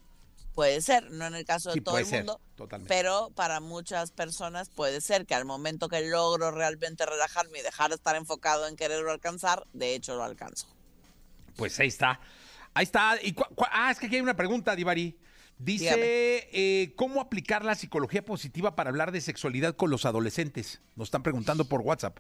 [0.56, 2.92] Puede ser, no en el caso de Sí, todo puede el ser, mundo, totalmente.
[2.94, 7.90] pero para muchas personas puede ser que al momento que logro realmente relajarme y dejar
[7.90, 10.68] de estar enfocado en quererlo alcanzar, de hecho lo alcanzo.
[11.56, 12.20] Pues ahí está.
[12.74, 13.18] Ahí está.
[13.22, 13.36] Y
[13.72, 15.18] ah, es que aquí hay una pregunta, Divari.
[15.60, 20.82] Dice, eh, ¿cómo aplicar la psicología positiva para hablar de sexualidad con los adolescentes?
[20.96, 22.20] Nos están preguntando por WhatsApp.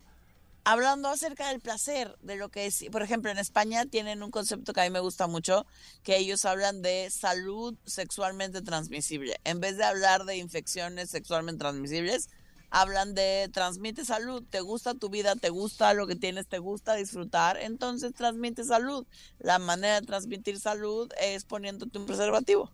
[0.64, 4.74] Hablando acerca del placer, de lo que es, por ejemplo, en España tienen un concepto
[4.74, 5.66] que a mí me gusta mucho,
[6.04, 9.38] que ellos hablan de salud sexualmente transmisible.
[9.46, 12.28] En vez de hablar de infecciones sexualmente transmisibles,
[12.70, 16.96] hablan de transmite salud, te gusta tu vida, te gusta lo que tienes, te gusta
[16.96, 19.08] disfrutar, entonces transmite salud.
[19.40, 22.74] La manera de transmitir salud es poniéndote un preservativo.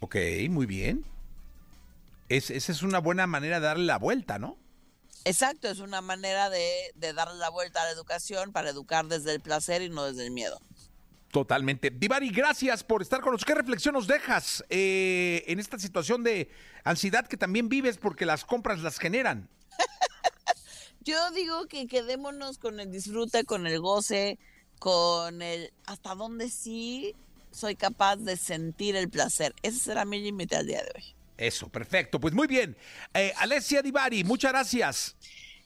[0.00, 0.16] Ok,
[0.48, 1.04] muy bien.
[2.30, 4.56] Es- esa es una buena manera de darle la vuelta, ¿no?
[5.24, 9.32] Exacto, es una manera de, de darle la vuelta a la educación para educar desde
[9.32, 10.60] el placer y no desde el miedo.
[11.30, 11.90] Totalmente.
[11.90, 13.46] Divari, gracias por estar con nosotros.
[13.46, 16.50] ¿Qué reflexión nos dejas eh, en esta situación de
[16.84, 19.50] ansiedad que también vives porque las compras las generan?
[21.04, 24.38] Yo digo que quedémonos con el disfrute, con el goce,
[24.78, 27.14] con el hasta dónde sí
[27.50, 29.54] soy capaz de sentir el placer.
[29.62, 31.17] Ese será mi límite al día de hoy.
[31.38, 32.20] Eso, perfecto.
[32.20, 32.76] Pues muy bien.
[33.14, 35.16] Eh, Alessia Divari, muchas gracias.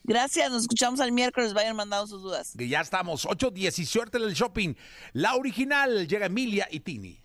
[0.03, 1.53] Gracias, nos escuchamos el miércoles.
[1.53, 2.53] Vayan mandando sus dudas.
[2.53, 3.25] Ya estamos.
[3.25, 4.75] 8.10 y suerte en el shopping.
[5.13, 7.19] La original llega Emilia y Tini.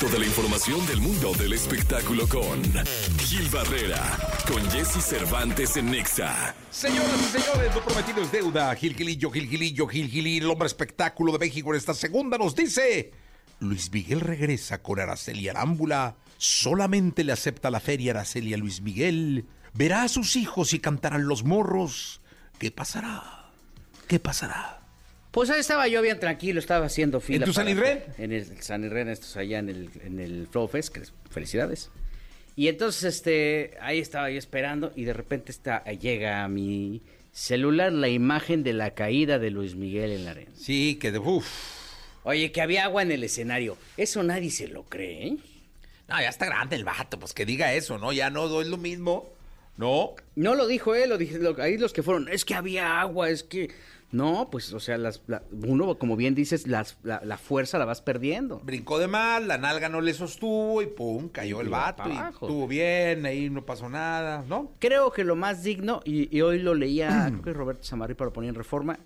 [0.00, 2.60] Toda la información del mundo del espectáculo con
[3.18, 6.56] Gil Barrera, con Jesse Cervantes en Nexa.
[6.72, 8.74] Señoras y señores, lo prometido es deuda.
[8.74, 12.56] Gil Gilillo, Gil Gilillo, Gil Gilillo, el hombre espectáculo de México en esta segunda nos
[12.56, 13.12] dice...
[13.60, 16.16] Luis Miguel regresa con Araceli Arámbula.
[16.42, 19.44] Solamente le acepta la feria Araceli a Luis Miguel.
[19.74, 22.20] Verá a sus hijos y cantarán los morros.
[22.58, 23.52] ¿Qué pasará?
[24.08, 24.80] ¿Qué pasará?
[25.30, 27.46] Pues ahí estaba yo bien tranquilo, estaba haciendo fila.
[27.46, 28.02] tu San Irren?
[28.18, 31.90] En el San Irren, estos allá en el, en el Flow Fest, que felicidades.
[32.56, 37.92] Y entonces, este, ahí estaba yo esperando y de repente está, llega a mi celular
[37.92, 40.50] la imagen de la caída de Luis Miguel en la arena.
[40.56, 41.20] Sí, que de...
[41.20, 41.46] Uf.
[42.24, 43.78] Oye, que había agua en el escenario.
[43.96, 45.36] Eso nadie se lo cree, ¿eh?
[46.12, 48.12] No, ya está grande el vato, pues que diga eso, ¿no?
[48.12, 49.30] Ya no es lo mismo.
[49.76, 50.10] No.
[50.36, 53.30] No lo dijo él, lo dije, lo- ahí los que fueron, es que había agua,
[53.30, 53.70] es que...
[54.10, 57.86] No, pues, o sea, las, la- uno, como bien dices, las- la, la fuerza la
[57.86, 58.58] vas perdiendo.
[58.58, 62.12] Brincó de mal, la nalga no le sostuvo y pum, cayó el vato y
[62.44, 64.72] estuvo bien, ahí no pasó nada, ¿no?
[64.80, 68.34] Creo que lo más digno, y, y hoy lo leía, creo que Roberto Samarripa lo
[68.34, 68.98] ponía en reforma,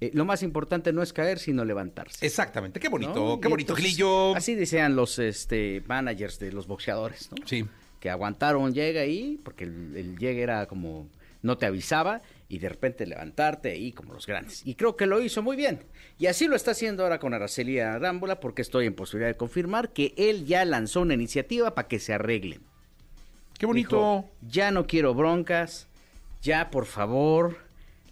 [0.00, 2.24] eh, lo más importante no es caer, sino levantarse.
[2.24, 3.40] Exactamente, qué bonito, ¿no?
[3.40, 4.34] qué bonito, entonces, Gilillo.
[4.34, 7.46] Así decían los este, managers de los boxeadores, ¿no?
[7.46, 7.64] Sí.
[8.00, 11.08] Que aguantaron llega ahí, porque el, el llegue era como,
[11.42, 14.66] no te avisaba, y de repente levantarte ahí como los grandes.
[14.66, 15.80] Y creo que lo hizo muy bien.
[16.18, 19.92] Y así lo está haciendo ahora con Araceli Arámbula, porque estoy en posibilidad de confirmar
[19.92, 22.60] que él ya lanzó una iniciativa para que se arreglen.
[23.58, 23.88] Qué bonito.
[23.88, 25.88] Dijo, ya no quiero broncas,
[26.42, 27.63] ya por favor,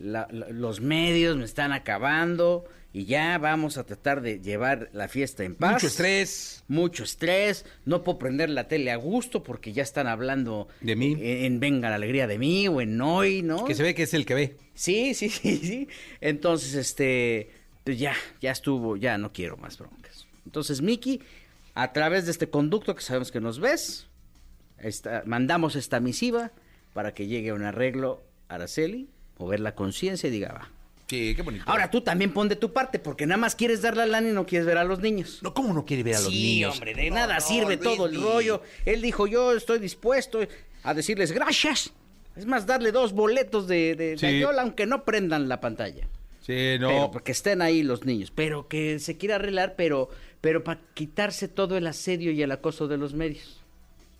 [0.02, 5.08] la- la- los medios me están acabando y ya vamos a tratar de llevar la
[5.08, 5.72] fiesta en paz.
[5.74, 6.62] Mucho estrés.
[6.68, 11.12] Mucho estrés, no puedo prender la tele a gusto porque ya están hablando De mí.
[11.12, 13.64] En, en Venga la Alegría de mí o en Hoy, ¿no?
[13.64, 14.56] Que se ve que es el que ve.
[14.74, 15.88] Sí, sí, sí, sí.
[16.20, 17.50] Entonces, este,
[17.84, 20.26] pues ya, ya estuvo, ya no quiero más broncas.
[20.44, 21.20] Entonces, Miki,
[21.74, 24.08] a través de este conducto que sabemos que nos ves,
[24.78, 26.52] esta- mandamos esta misiva
[26.92, 29.08] para que llegue a un arreglo a Araceli,
[29.42, 30.70] mover la conciencia y diga, va.
[31.08, 31.64] Sí, qué bonito.
[31.66, 34.32] Ahora tú también pon de tu parte, porque nada más quieres dar la lana y
[34.32, 35.40] no quieres ver a los niños.
[35.42, 36.74] No, ¿cómo no quiere ver a los sí, niños?
[36.74, 38.62] hombre, de No, nada no, sirve todo el rollo.
[38.86, 40.40] Él dijo, yo estoy dispuesto
[40.84, 41.92] a decirles gracias.
[42.34, 44.24] Es más, darle dos boletos de, de Sí.
[44.26, 46.08] Gallola, aunque no prendan la pantalla.
[46.40, 46.88] Sí, no.
[46.88, 48.32] Pero porque estén ahí los niños.
[48.34, 50.08] Pero que se quiera arreglar, pero,
[50.40, 53.60] pero para quitarse todo el asedio y el acoso de los medios.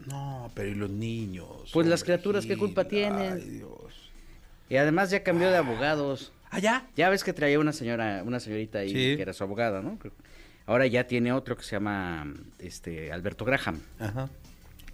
[0.06, 1.70] No, pero ¿y los niños?
[1.72, 3.32] Pues las criaturas, ¿qué culpa tienen?
[3.34, 3.91] Ay, Dios.
[4.72, 6.32] Y además ya cambió de abogados.
[6.50, 6.88] ¿Ah, ya?
[6.96, 9.16] Ya ves que traía una señora, una señorita ahí Sí.
[9.16, 9.98] que era su abogada, ¿no?
[10.64, 13.82] Ahora ya tiene otro que se llama este Alberto Graham.
[13.98, 14.30] Ajá.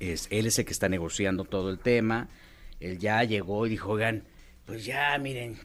[0.01, 2.27] Es, él es el que está negociando todo el tema.
[2.81, 4.25] Él ya llegó y dijo, oigan,
[4.65, 5.57] pues ya, miren,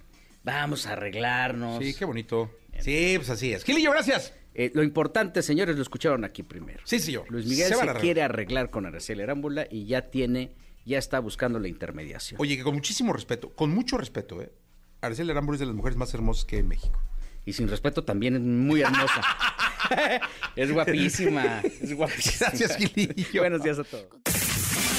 [0.43, 1.83] vamos a arreglarnos.
[1.83, 2.51] Sí, qué bonito.
[2.81, 3.63] Sí, pues así es.
[3.63, 4.31] Gilillo, gracias.
[4.53, 6.81] Eh, lo importante, señores, lo escucharon aquí primero.
[6.83, 7.25] Sí, señor.
[7.31, 10.51] Luis Miguel Se se, quiere arreglar con Araceli Arámbula y ya tiene,
[10.85, 12.39] ya está buscando la intermediación.
[12.41, 14.51] Oye, que con muchísimo respeto, con mucho respeto, ¿eh?
[15.01, 16.99] Araceli Arámbula es de las mujeres más hermosas que hay en México.
[17.45, 19.21] Y sin respeto también es muy hermosa.
[20.55, 22.49] es guapísima, es guapísima.
[22.49, 23.41] Gracias, Gilillo.
[23.41, 24.07] Buenos días a todos.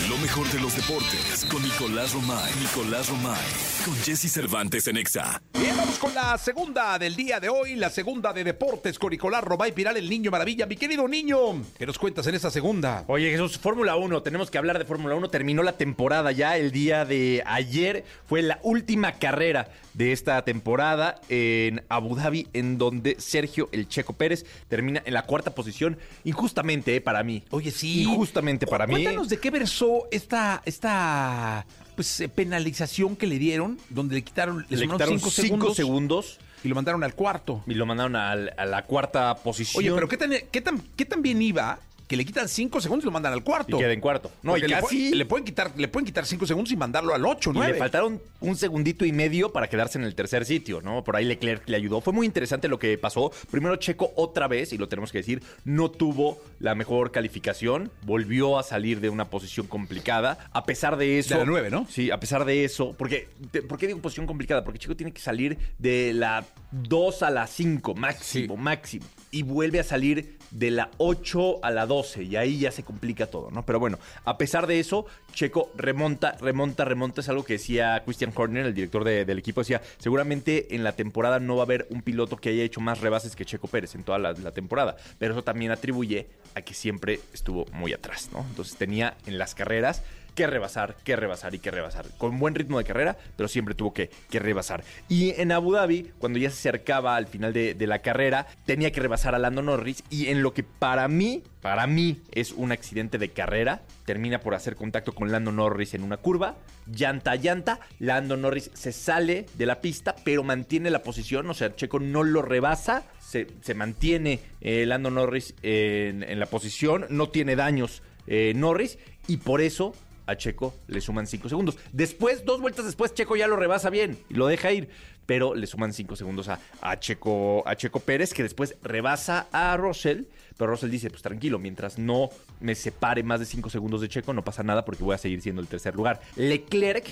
[0.09, 2.53] Lo mejor de los deportes con Nicolás Romay.
[2.61, 3.40] Nicolás Romay.
[3.87, 5.43] Con Jesse Cervantes en Exa.
[5.59, 9.43] Bien, vamos con la segunda del día de hoy, la segunda de deportes con Nicolás
[9.43, 10.67] Robay Piral, el niño maravilla.
[10.67, 11.38] Mi querido niño,
[11.79, 13.05] ¿qué nos cuentas en esta segunda?
[13.07, 15.31] Oye, Jesús, Fórmula 1, tenemos que hablar de Fórmula 1.
[15.31, 18.05] Terminó la temporada ya el día de ayer.
[18.27, 24.12] Fue la última carrera de esta temporada en Abu Dhabi, en donde Sergio El Checo
[24.12, 25.97] Pérez termina en la cuarta posición.
[26.25, 27.43] Injustamente, eh, para mí.
[27.51, 28.03] Oye, sí.
[28.03, 28.95] Injustamente para mí.
[28.95, 34.66] Cuéntanos de qué versó esta, esta pues, eh, penalización que le dieron, donde le quitaron,
[34.68, 37.62] le quitaron cinco cinco segundos, segundos y lo mandaron al cuarto.
[37.66, 39.83] y lo mandaron al- a, la cuarta posición.
[39.85, 43.05] Oye, pero ¿qué tan, qué, tan, ¿qué tan bien iba que le quitan cinco segundos
[43.05, 43.77] y lo mandan al cuarto?
[43.77, 44.31] Y queda en cuarto.
[44.43, 45.11] No, y le, casi...
[45.11, 47.73] pu- le pueden quitar, le pueden quitar cinco segundos y mandarlo al ocho, Y nueve.
[47.73, 51.03] le faltaron un segundito y medio para quedarse en el tercer sitio, ¿no?
[51.05, 52.01] Por ahí Leclerc le ayudó.
[52.01, 53.33] Fue muy interesante lo que pasó.
[53.51, 57.90] Primero Checo otra vez, y lo tenemos que decir, no tuvo la mejor calificación.
[58.03, 60.51] Volvió a salir de una posición complicada.
[60.53, 61.35] A pesar de eso...
[61.35, 61.87] De la nueve, ¿no?
[61.90, 62.95] Sí, a pesar de eso.
[62.99, 63.29] Porque,
[63.69, 64.62] ¿Por qué digo posición complicada?
[64.64, 66.45] Porque Checo tiene que salir de la
[66.83, 68.61] 2 a la 5, máximo, Sí.
[68.61, 69.07] máximo.
[69.31, 73.27] Y vuelve a salir de la 8 a la 12 y ahí ya se complica
[73.27, 73.65] todo, ¿no?
[73.67, 77.21] Pero bueno, a pesar de eso, Checo remonta, remonta, remonta.
[77.21, 80.93] Es algo que decía Christian Horner, el director de- del equipo, decía, seguramente en la
[80.93, 83.95] temporada no va a haber un piloto que haya hecho más rebases que Checo Pérez
[83.97, 88.31] en toda la, la temporada, pero eso también atribuye a que siempre estuvo muy atrás,
[88.33, 88.47] ¿no?
[88.49, 90.03] Entonces tenía en las carreras
[90.35, 92.07] que rebasar, que rebasar y que rebasar.
[92.18, 94.85] Con buen ritmo de carrera, pero siempre tuvo que, que rebasar.
[95.09, 98.92] Y en Abu Dhabi, cuando ya se acercaba al final de, de la carrera, tenía
[98.92, 100.03] que rebasar a Lando Norris.
[100.11, 104.55] Y en lo que para mí, para mí es un accidente de carrera, termina por
[104.55, 109.47] hacer contacto con Lando Norris en una curva, llanta a llanta, Lando Norris se sale
[109.55, 113.75] de la pista, pero mantiene la posición, o sea, Checo no lo rebasa, se, se
[113.75, 119.61] mantiene eh, Lando Norris en, en la posición, no tiene daños eh, Norris, y por
[119.61, 119.94] eso
[120.27, 121.77] a Checo le suman 5 segundos.
[121.93, 124.89] Después, dos vueltas después, Checo ya lo rebasa bien y lo deja ir.
[125.27, 129.77] Pero le suman 5 segundos a, a Checo, a Checo Pérez, que después rebasa a
[129.77, 130.25] Russell.
[130.59, 132.29] Pero Russell dice, pues tranquilo, mientras no
[132.61, 135.41] me separe más de 5 segundos de Checo, no pasa nada porque voy a seguir
[135.41, 136.21] siendo el tercer lugar.
[136.37, 137.07] Leclerc,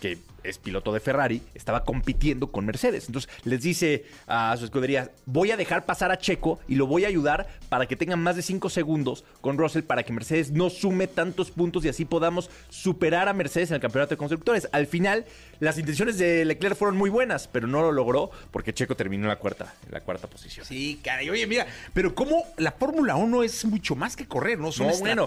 [0.00, 3.06] que es piloto de Ferrari, estaba compitiendo con Mercedes.
[3.06, 7.04] Entonces les dice a su escudería, voy a dejar pasar a Checo y lo voy
[7.04, 10.70] a ayudar para que tengan más de 5 segundos con Russell para que Mercedes no
[10.70, 14.68] sume tantos puntos y así podamos superar a Mercedes en el campeonato de constructores.
[14.72, 15.24] Al final,
[15.60, 19.30] las intenciones de Leclerc fueron muy buenas, pero no lo logró porque Checo terminó en
[19.30, 20.64] la cuarta, en la cuarta posición.
[20.64, 21.28] Sí, caray.
[21.28, 24.70] Oye, mira, pero cómo la Fórmula 1 es mucho más que correr, ¿no?
[24.70, 25.24] Son No, bueno.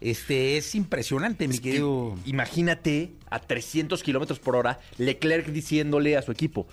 [0.00, 2.16] Este, es impresionante, mi que querido.
[2.24, 6.66] imagínate a 300 kilómetros por hora Leclerc diciéndole a su equipo.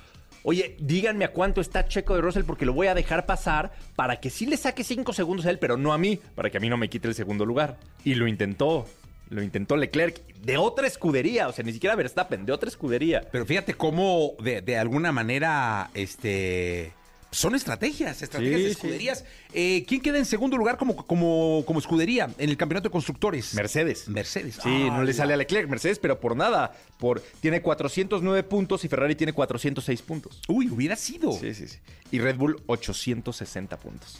[0.43, 4.19] Oye, díganme a cuánto está Checo de Russell porque lo voy a dejar pasar para
[4.19, 6.59] que sí le saque 5 segundos a él, pero no a mí, para que a
[6.59, 7.79] mí no me quite el segundo lugar.
[8.03, 8.85] Y lo intentó.
[9.31, 13.27] Lo intentó Leclerc de otra escudería, o sea, ni siquiera Verstappen, de otra escudería.
[13.31, 16.93] Pero fíjate cómo, de, de alguna manera, este.
[17.35, 18.75] Son estrategias, estrategias Sí, de sí.
[18.75, 19.25] escuderías.
[19.53, 23.53] Eh, ¿Quién queda en segundo lugar como, como, como escudería en el campeonato de constructores?
[23.55, 24.07] Mercedes.
[24.07, 24.55] Mercedes.
[24.55, 26.75] Sí, Ah, no le sale a Leclerc, Mercedes, pero por nada.
[26.97, 30.39] Por, tiene 409 puntos y Ferrari tiene 406 puntos.
[30.47, 31.31] Uy, hubiera sido.
[31.33, 31.77] Sí, sí, sí.
[32.11, 34.17] Y Red Bull 860 puntos.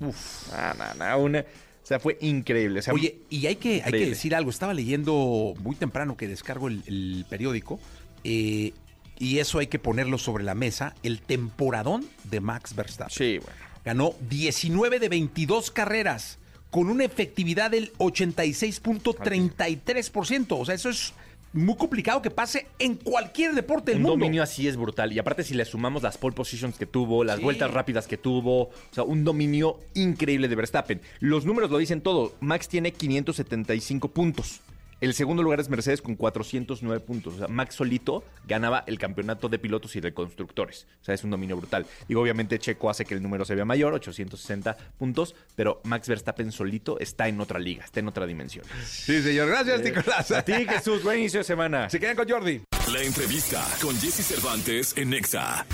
[0.00, 0.52] Uf.
[0.52, 2.80] No, no, no, una- o sea, fue increíble.
[2.80, 4.50] O sea, Oye, y hay que, hay que decir algo.
[4.50, 7.78] Estaba leyendo muy temprano que descargo el, el periódico.
[8.24, 8.72] eh,
[9.18, 10.94] y eso hay que ponerlo sobre la mesa.
[11.02, 13.14] El temporadón de Max Verstappen.
[13.16, 13.54] Sí, bueno.
[13.84, 16.38] Ganó 19 de 22 carreras
[16.70, 20.46] con una efectividad del 86.33%.
[20.60, 21.12] O sea, eso es
[21.52, 24.18] muy complicado que pase en cualquier deporte del Un mundo.
[24.24, 25.12] dominio así es brutal.
[25.12, 27.42] Y aparte, si le sumamos las pole positions que tuvo, las Sí.
[27.44, 31.00] vueltas rápidas que tuvo, o sea, un dominio increíble de Verstappen.
[31.20, 32.34] Los números lo dicen todo.
[32.40, 34.60] Max tiene 575 puntos.
[35.00, 37.34] El segundo lugar es Mercedes con 409 puntos.
[37.34, 40.86] O sea, Max solito ganaba el campeonato de pilotos y de constructores.
[41.02, 41.86] O sea, es un dominio brutal.
[42.08, 46.50] Y obviamente Checo hace que el número se vea mayor, 860 puntos, pero Max Verstappen
[46.50, 48.64] solito está en otra liga, está en otra dimensión.
[48.86, 49.48] Sí, señor.
[49.48, 50.30] Gracias, Nicolás.
[50.30, 51.90] A ti, Jesús, buen inicio de semana.
[51.90, 52.62] Se quedan con Jordi.
[52.90, 55.66] La entrevista con Jesse Cervantes en Nexa.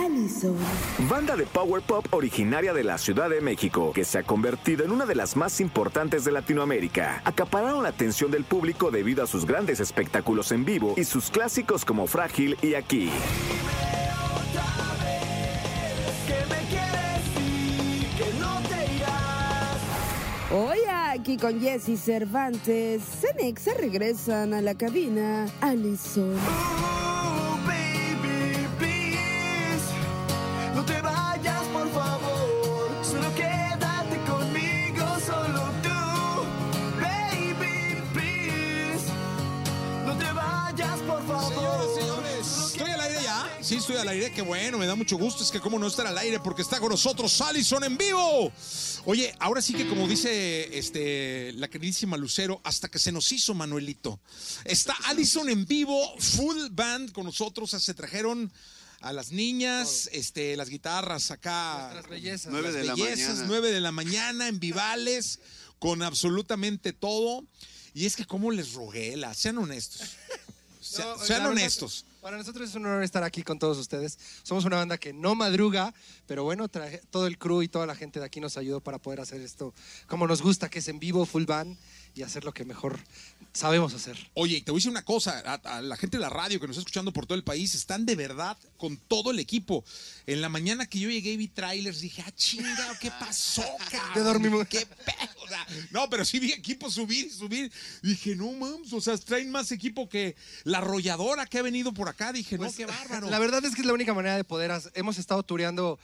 [0.00, 0.56] Allison.
[1.08, 4.92] Banda de Power Pop originaria de la Ciudad de México, que se ha convertido en
[4.92, 7.20] una de las más importantes de Latinoamérica.
[7.24, 11.84] Acapararon la atención del público debido a sus grandes espectáculos en vivo y sus clásicos
[11.84, 13.10] como Frágil y Aquí.
[20.52, 25.46] Hoy aquí con Jesse Cervantes, Cenexa regresan a la cabina.
[25.60, 26.34] Allison.
[44.00, 45.42] Al aire, qué bueno, me da mucho gusto.
[45.42, 48.52] Es que cómo no estar al aire porque está con nosotros Allison en vivo.
[49.04, 53.54] Oye, ahora sí que como dice este, la queridísima Lucero, hasta que se nos hizo
[53.54, 54.20] Manuelito.
[54.64, 58.52] Está Allison en vivo, full band con nosotros, se trajeron
[59.00, 61.90] a las niñas, este, las guitarras acá.
[61.92, 62.52] Nuestras bellezas.
[62.52, 63.44] Nueve de la mañana.
[63.46, 65.40] 9 de la mañana en Vivales,
[65.78, 67.44] con absolutamente todo.
[67.94, 70.02] Y es que cómo les rogué, la, sean honestos.
[70.98, 72.04] No, sean honestos.
[72.20, 74.18] Para nosotros es un honor estar aquí con todos ustedes.
[74.42, 75.94] Somos una banda que no madruga,
[76.26, 78.98] pero bueno, traje- todo el crew y toda la gente de aquí nos ayudó para
[78.98, 79.72] poder hacer esto
[80.06, 81.78] como nos gusta, que es en vivo, full band,
[82.14, 82.98] y hacer lo que mejor
[83.52, 84.16] sabemos hacer.
[84.34, 86.66] Oye, te voy a decir una cosa, a, a la gente de la radio que
[86.66, 89.84] nos está escuchando por todo el país, están de verdad con todo el equipo.
[90.26, 94.14] En la mañana que yo llegué y vi trailers, dije, ah, chinga, ¿qué pasó, cabrón?
[94.14, 94.68] Te dormimos.
[94.68, 95.30] ¿Qué pedo?
[95.44, 97.72] O sea, no, pero sí vi equipo subir y subir.
[98.02, 102.08] Dije, no, mames, o sea, traen más equipo que la arrolladora que ha venido por
[102.08, 102.32] acá.
[102.32, 103.28] Dije, no, Pues, qué bárbaro.
[103.30, 104.70] La verdad es que es la única manera de poder.
[104.70, 105.98] hacer- Hemos estado tureando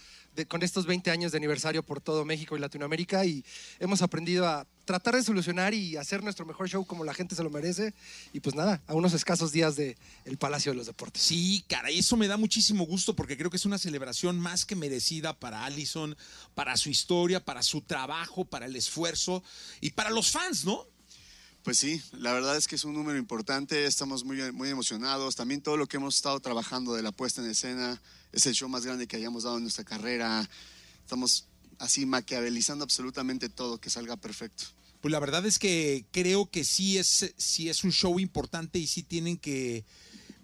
[0.44, 3.44] con estos 20 años de aniversario por todo México y Latinoamérica y
[3.78, 7.42] hemos aprendido a tratar de solucionar y hacer nuestro mejor show como la gente se
[7.42, 7.94] lo merece.
[8.32, 11.22] Y pues nada, a unos escasos días de el Palacio de los Deportes.
[11.22, 14.64] Sí, cara, y eso me da muchísimo gusto porque creo que es una celebración más
[14.64, 16.16] que merecida para Allison,
[16.54, 19.42] para su historia, para su trabajo, para el esfuerzo
[19.80, 20.86] y para los fans, ¿no?
[21.66, 25.34] Pues sí, la verdad es que es un número importante, estamos muy, muy emocionados.
[25.34, 28.00] También todo lo que hemos estado trabajando de la puesta en escena
[28.30, 30.48] es el show más grande que hayamos dado en nuestra carrera.
[31.00, 31.48] Estamos
[31.80, 34.62] así maquiavelizando absolutamente todo, que salga perfecto.
[35.00, 38.86] Pues la verdad es que creo que sí es, sí es un show importante y
[38.86, 39.84] sí tienen que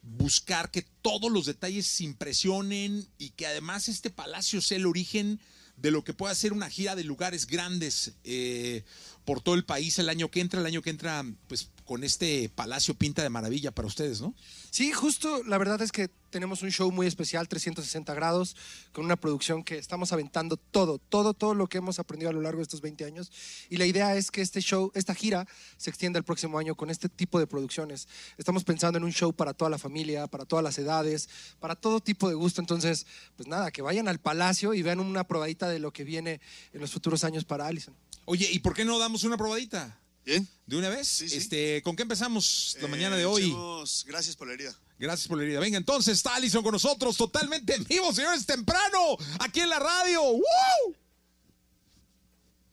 [0.03, 5.39] buscar que todos los detalles se impresionen y que además este palacio sea el origen
[5.83, 8.85] de lo que pueda ser una gira de lugares grandes eh,
[9.25, 12.49] por todo el país el año que entra, el año que entra, pues con este
[12.49, 14.35] palacio pinta de maravilla para ustedes, ¿no?
[14.71, 18.57] Sí, justo, la verdad es que tenemos un show muy especial, 360 grados,
[18.93, 22.41] con una producción que estamos aventando todo, todo, todo lo que hemos aprendido a lo
[22.41, 23.31] largo de estos 20 años.
[23.69, 26.91] Y la idea es que este show, esta gira, se extienda el próximo año con
[26.91, 28.09] este tipo de producciones.
[28.39, 31.29] Estamos pensando en un show para toda la familia, para todas las edades,
[31.61, 32.61] para todo tipo de gusto.
[32.61, 33.07] Entonces,
[33.37, 36.41] pues nada, que vayan al Palacio y vean una probadita de lo que viene
[36.73, 37.95] en los futuros años para Allison.
[38.25, 39.99] Oye, ¿y por qué no damos una probadita?
[40.25, 40.49] ¿Bien?
[40.67, 41.09] ¿De una vez?
[41.09, 41.37] Sí, sí.
[41.37, 43.47] Este, ¿Con qué empezamos la Eh, mañana de hoy?
[43.47, 44.79] echemos Gracias por la herida.
[44.99, 45.59] Gracias por la herida.
[45.61, 50.23] Venga, entonces está Allison con nosotros, totalmente en vivo, señores, temprano, aquí en la radio.
[50.23, 50.43] ¡Woo!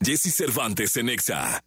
[0.02, 1.64] Jesse Cervantes en Nexa.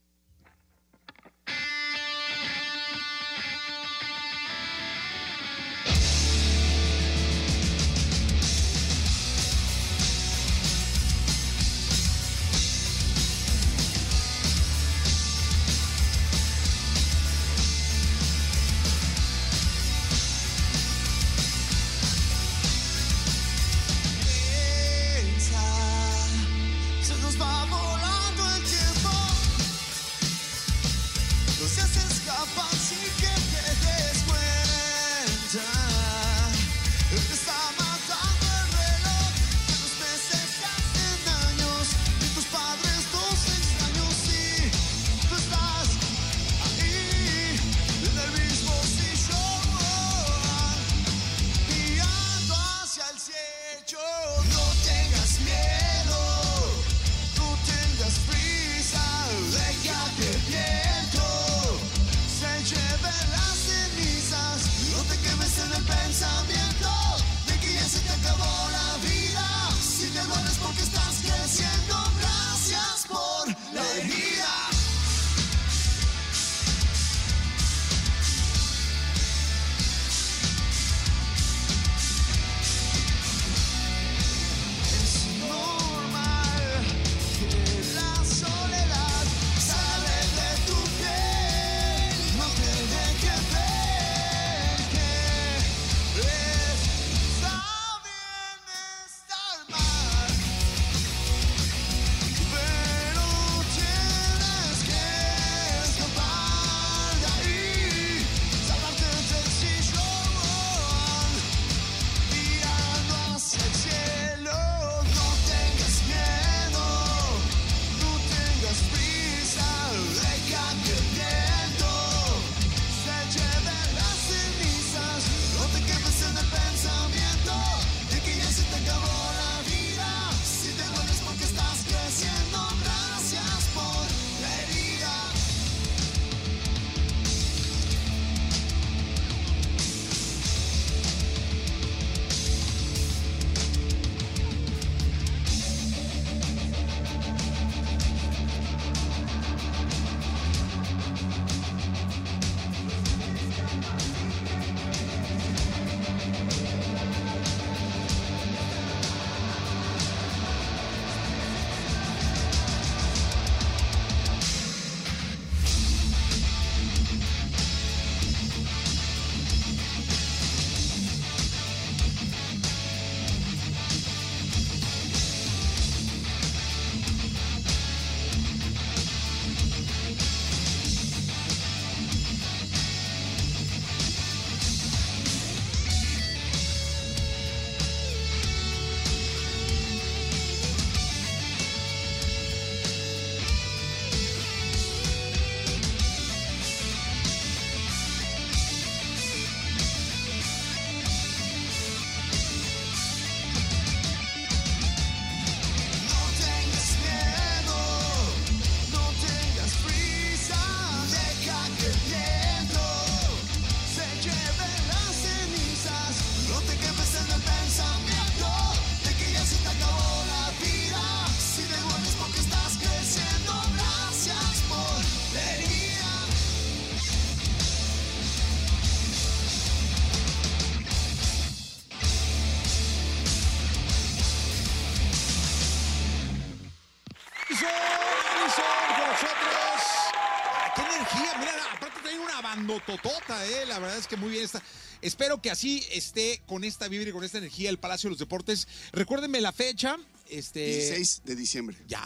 [242.87, 243.67] Totota, ¿eh?
[243.67, 244.63] La verdad es que muy bien está.
[245.01, 248.19] Espero que así esté con esta vibra y con esta energía el Palacio de los
[248.19, 248.69] Deportes.
[248.93, 249.99] Recuérdenme la fecha.
[250.29, 251.77] Este, 16 de diciembre.
[251.89, 252.03] ¿Ya?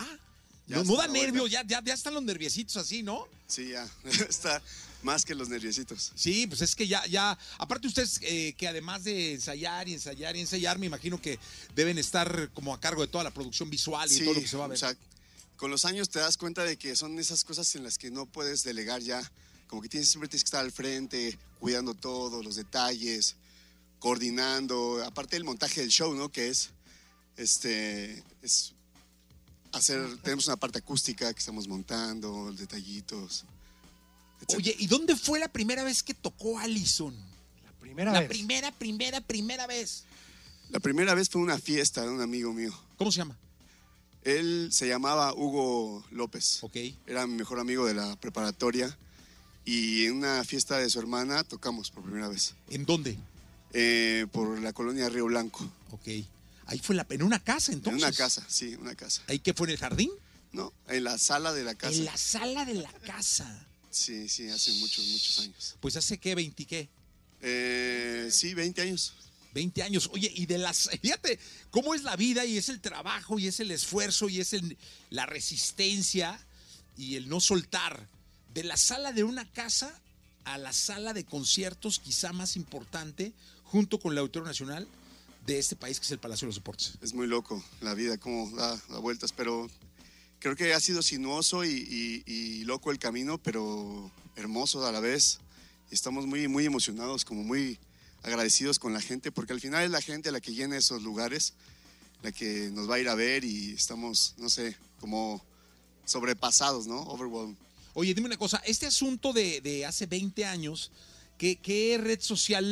[0.66, 3.28] Ya no, da nervios, ya, ya, ya están los nerviecitos así, ¿no?
[3.46, 3.88] Sí, ya.
[4.28, 4.60] Está
[5.02, 6.12] más que los nerviositos.
[6.16, 10.34] Sí, pues es que ya, ya, aparte ustedes eh, que además de ensayar y ensayar
[10.34, 11.38] y ensayar, me imagino que
[11.76, 14.48] deben estar como a cargo de toda la producción visual y Sí, todo lo que
[14.48, 14.76] se va a ver.
[14.76, 14.96] o sea,
[15.56, 18.26] con los años te das cuenta de que son esas cosas en las que no
[18.26, 19.30] puedes delegar ya.
[19.66, 23.36] Como que tienes, siempre tienes que estar al frente, cuidando todo, los detalles,
[23.98, 25.02] coordinando.
[25.04, 26.30] Aparte del montaje del show, ¿no?
[26.30, 26.70] Que es,
[27.36, 28.74] este, es
[29.72, 33.44] hacer, tenemos una parte acústica que estamos montando, detallitos.
[34.54, 37.14] Oye, ¿y dónde fue la primera vez que tocó Allison?
[37.64, 38.28] La primera La vez.
[38.28, 40.04] primera, primera, primera vez.
[40.70, 42.72] La primera vez fue una fiesta de un amigo mío.
[42.98, 43.36] ¿Cómo se llama?
[44.22, 46.58] Él se llamaba Hugo López.
[46.62, 46.76] Ok.
[47.06, 48.96] Era mi mejor amigo de la preparatoria.
[49.66, 52.54] Y en una fiesta de su hermana tocamos por primera vez.
[52.70, 53.18] ¿En dónde?
[53.72, 55.68] Eh, por la colonia Río Blanco.
[55.90, 56.08] Ok.
[56.66, 58.00] Ahí fue la, en una casa entonces.
[58.02, 59.22] En una casa, sí, una casa.
[59.28, 60.10] ¿Ahí qué fue en el jardín?
[60.52, 61.94] No, en la sala de la casa.
[61.94, 63.66] En la sala de la casa.
[63.90, 65.76] Sí, sí, hace muchos, muchos años.
[65.80, 66.88] Pues hace qué, 20 qué.
[67.42, 69.14] Eh, sí, 20 años.
[69.52, 70.08] 20 años.
[70.12, 70.88] Oye, y de las.
[71.02, 71.38] Fíjate
[71.70, 74.76] cómo es la vida y es el trabajo y es el esfuerzo y es el-
[75.10, 76.38] la resistencia
[76.96, 78.08] y el no soltar.
[78.56, 79.92] De la sala de una casa
[80.44, 83.34] a la sala de conciertos, quizá más importante,
[83.64, 84.88] junto con el Auditorio Nacional
[85.44, 86.94] de este país, que es el Palacio de los Deportes.
[87.02, 89.68] Es muy loco la vida, cómo da, da vueltas, pero
[90.38, 95.40] creo que ha sido sinuoso y, loco el camino, pero hermoso a la vez.
[95.90, 97.78] Estamos muy, muy emocionados, como muy
[98.22, 101.52] agradecidos con la gente, porque al final es la gente la que llena esos lugares,
[102.22, 105.44] la que nos va a ir a ver y estamos, no sé, como
[106.06, 107.02] sobrepasados, ¿no?
[107.02, 107.65] Overwhelmed.
[107.98, 110.92] Oye, dime una cosa, este asunto de, de hace 20 años,
[111.38, 112.62] ¿qué, qué red social,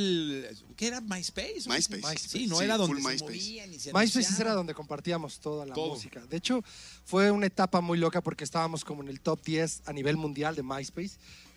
[0.77, 1.63] qué era MySpace?
[1.67, 2.29] MySpace.
[2.29, 3.25] Sí, no Sí, era donde se MySpace.
[3.33, 5.95] movían y se MySpace era donde compartíamos toda la Todo.
[5.95, 6.25] música.
[6.27, 6.63] De hecho,
[7.07, 10.55] fue una etapa muy loca porque estábamos como en el top 10 a nivel mundial
[10.57, 11.13] de MySpace.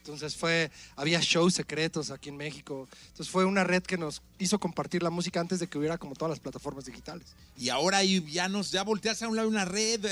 [0.08, 2.88] Entonces fue, había shows secretos aquí en México.
[3.08, 6.16] Entonces fue una red que nos hizo compartir la música antes de que hubiera como
[6.16, 7.28] todas las plataformas digitales.
[7.58, 10.06] Y ahora ahí ya nos, ya volteas a un lado una red,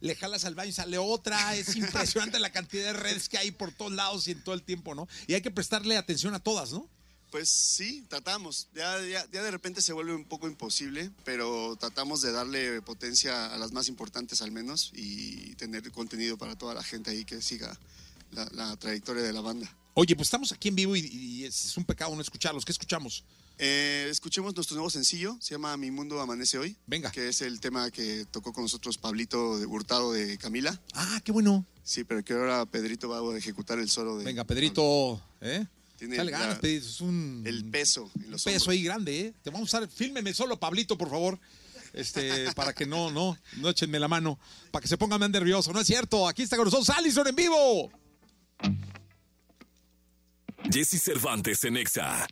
[0.00, 1.56] le jalas al baño y sale otra.
[1.56, 4.62] Es impresionante la cantidad de redes que hay por todos lados y en todo el
[4.62, 5.08] tiempo, ¿no?
[5.26, 6.88] Y hay que prestarle atención a todas, ¿no?
[7.30, 8.68] Pues sí, tratamos.
[8.74, 13.54] Ya, ya, ya de repente se vuelve un poco imposible, pero tratamos de darle potencia
[13.54, 17.40] a las más importantes al menos y tener contenido para toda la gente ahí que
[17.40, 17.78] siga
[18.32, 19.74] la, la trayectoria de la banda.
[19.94, 22.64] Oye, pues estamos aquí en vivo y, y es, un pecado no escucharlos.
[22.64, 23.24] ¿Qué escuchamos?
[23.58, 26.76] Eh, escuchemos nuestro nuevo sencillo, se llama Mi Mundo Amanece Hoy.
[26.86, 27.10] Venga.
[27.10, 30.80] Que es el tema que tocó con nosotros Pablito de Hurtado de Camila.
[30.94, 31.66] Ah, qué bueno.
[31.82, 34.24] Sí, pero que ahora Pedrito va a ejecutar el solo de...
[34.24, 35.66] Venga, Pedrito, ¿eh?
[35.98, 37.42] Tiene Échale la- ganas, Pedrito, es un...
[37.44, 38.68] El peso en un los peso hombros.
[38.68, 39.34] ahí grande, ¿eh?
[39.42, 41.38] Te vamos a usar, fílmeme solo, Pablito, por favor.
[41.92, 44.38] Este, para que no, no, no échenme la mano,
[44.70, 45.72] para que se pongan más nervioso.
[45.72, 47.90] No es cierto, aquí está con nosotros Allison en vivo.
[50.70, 52.26] Jesse Cervantes en Exa.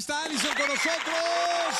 [0.00, 1.74] Está Alison con nosotros.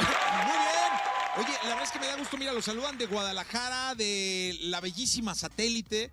[0.46, 0.92] Muy bien.
[1.36, 4.80] Oye, la verdad es que me da gusto, mira, los saludan de Guadalajara, de la
[4.80, 6.10] bellísima satélite,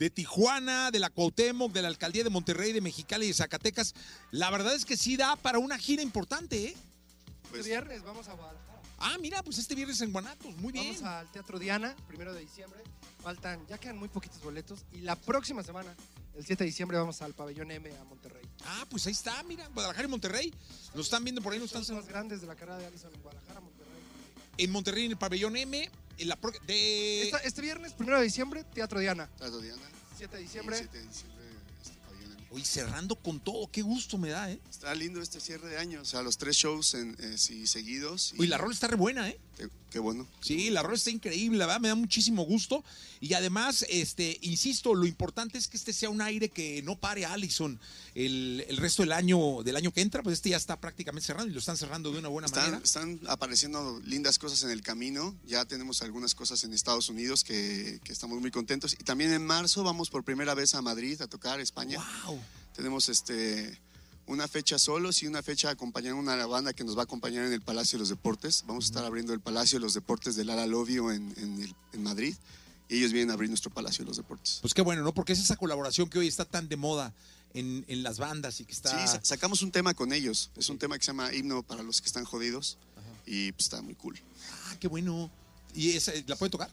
[0.00, 3.94] de Tijuana, de la Cuauhtémoc, de la Alcaldía de Monterrey, de Mexicali y de Zacatecas.
[4.32, 6.76] La verdad es que sí da para una gira importante, ¿eh?
[7.50, 8.67] Pues, viernes vamos a Guadalajara.
[8.98, 10.94] Ah, mira, pues este viernes en Guanatos, muy bien.
[10.94, 12.80] Vamos al Teatro Diana, primero de diciembre.
[13.22, 14.84] Faltan, ya quedan muy poquitos boletos.
[14.92, 15.94] Y la próxima semana,
[16.36, 18.42] el 7 de diciembre, vamos al Pabellón M a Monterrey.
[18.64, 20.54] Ah, pues ahí está, mira, Guadalajara y Monterrey.
[20.94, 23.12] Nos están viendo por ahí, nos Los están más grandes de la carrera de Allison
[23.14, 23.92] en Guadalajara, Monterrey.
[24.58, 25.90] en Monterrey en el pabellón M.
[26.18, 27.22] En la pro- de...
[27.22, 29.28] Esta- este viernes, primero de diciembre, Teatro Diana.
[29.38, 29.82] Tato Diana.
[30.16, 30.76] 7 de diciembre.
[30.76, 31.37] 7 de diciembre.
[32.50, 34.58] Hoy cerrando con todo, qué gusto me da, ¿eh?
[34.70, 38.32] Está lindo este cierre de año, o sea, los tres shows en, eh, sí, seguidos.
[38.36, 39.38] y- Uy, la rola está re buena, ¿eh?
[39.58, 40.26] Qué, qué bueno.
[40.40, 42.82] Sí, la rola está increíble, la verdad, me da muchísimo gusto.
[43.20, 47.26] Y además, este, insisto, lo importante es que este sea un aire que no pare
[47.26, 47.78] a Allison
[48.14, 51.50] el, el resto del año, del año que entra, pues este ya está prácticamente cerrando
[51.50, 52.84] y lo están cerrando de una buena Están, manera.
[52.84, 55.34] están apareciendo lindas cosas en el camino.
[55.44, 58.94] Ya tenemos algunas cosas en Estados Unidos que, que estamos muy contentos.
[58.94, 61.98] Y también en marzo vamos por primera vez a Madrid a tocar España.
[62.24, 62.37] ¡Wow!
[62.74, 63.78] Tenemos este
[64.26, 67.52] una fecha solos y una fecha acompañando una banda que nos va a acompañar en
[67.52, 68.64] el Palacio de los Deportes.
[68.66, 71.74] Vamos a estar abriendo el Palacio de los Deportes de Lara Lovio en, en, el-
[71.94, 72.34] en Madrid.
[72.90, 74.58] Y ellos vienen a abrir nuestro Palacio de los Deportes.
[74.60, 75.12] Pues qué bueno, ¿no?
[75.14, 77.14] Porque es esa colaboración que hoy está tan de moda
[77.54, 78.90] en, en las bandas y que está...
[79.00, 80.50] Sí, sa- sacamos un tema con ellos.
[80.56, 82.76] Es un tema que se llama Himno para los que están jodidos.
[83.26, 84.18] Y pues, está muy cool.
[84.66, 85.30] Ah, qué bueno.
[85.74, 86.70] ¿Y esa, la puede tocar?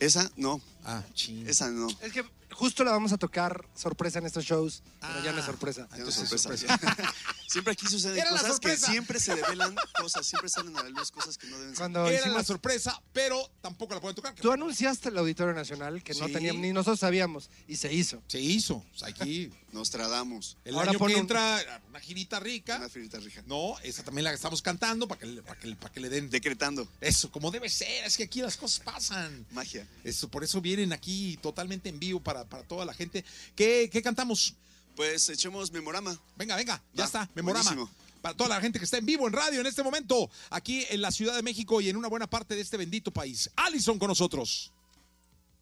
[0.00, 1.46] Esa no, Ah, ching.
[1.48, 1.86] esa no.
[2.02, 2.24] Es que
[2.54, 5.46] justo la vamos a tocar sorpresa en estos shows, pero ya no es Ah.
[5.46, 5.82] sorpresa.
[5.90, 6.78] Ya no Entonces, es sorpresa.
[7.48, 8.90] siempre aquí suceden Era la cosas que sorpresa.
[8.90, 11.78] siempre se develan cosas, siempre salen a la luz cosas que no deben ser.
[11.78, 14.34] Cuando Era hicimos- la sorpresa, pero tampoco la pueden tocar.
[14.34, 16.32] tú anunciaste el Auditorio Nacional, que no Sí.
[16.32, 18.22] teníamos, ni nosotros sabíamos, y se hizo.
[18.26, 18.76] Se hizo.
[18.76, 20.56] O sea, aquí, Nos tradamos.
[20.64, 22.76] el Ahora año pon que un- entra, una girita rica.
[22.76, 23.42] Una frita rija.
[23.46, 26.30] No, esa también la estamos cantando para que, le- para que, para que le den
[26.30, 26.86] Decretando.
[27.00, 28.04] eso, como debe ser.
[28.04, 29.44] Es que aquí las cosas pasan.
[29.50, 29.84] Magia.
[30.04, 33.24] Eso, por eso vienen aquí totalmente en vivo para, para toda la gente.
[33.54, 34.54] ¿Qué, qué cantamos?
[34.96, 36.18] Pues echemos memorama.
[36.36, 37.64] Venga, venga, ya Va, está, memorama.
[37.64, 37.90] buenísimo.
[38.22, 41.02] Para toda la gente que está en vivo en radio en este momento, aquí en
[41.02, 43.50] la Ciudad de México y en una buena parte de este bendito país.
[43.56, 44.72] Allison con nosotros.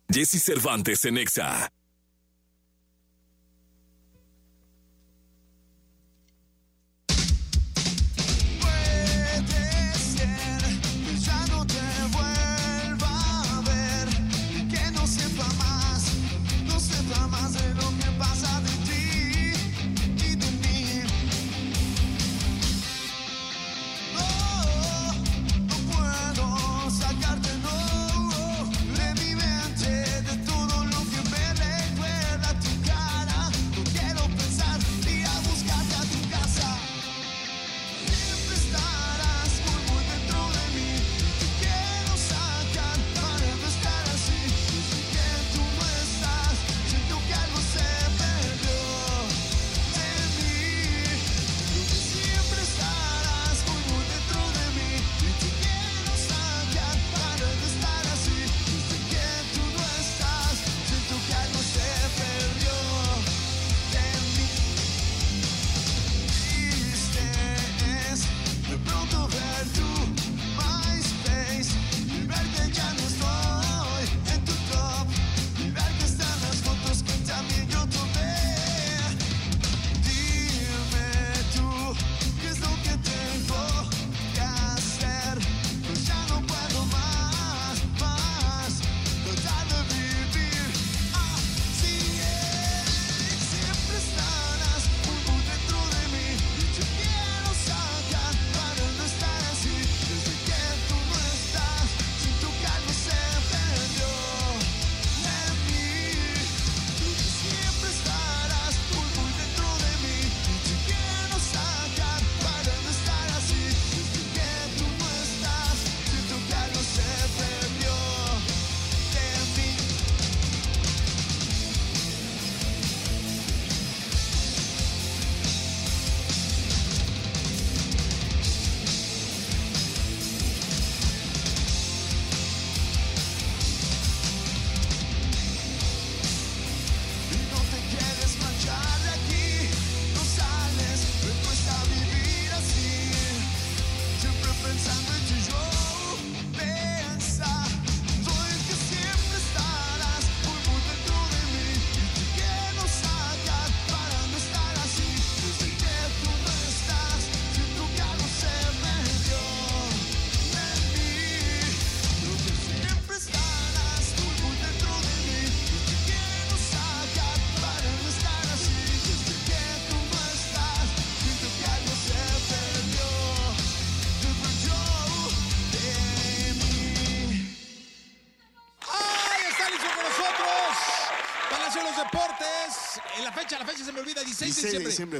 [0.09, 1.73] Jesse Cervantes en Exa.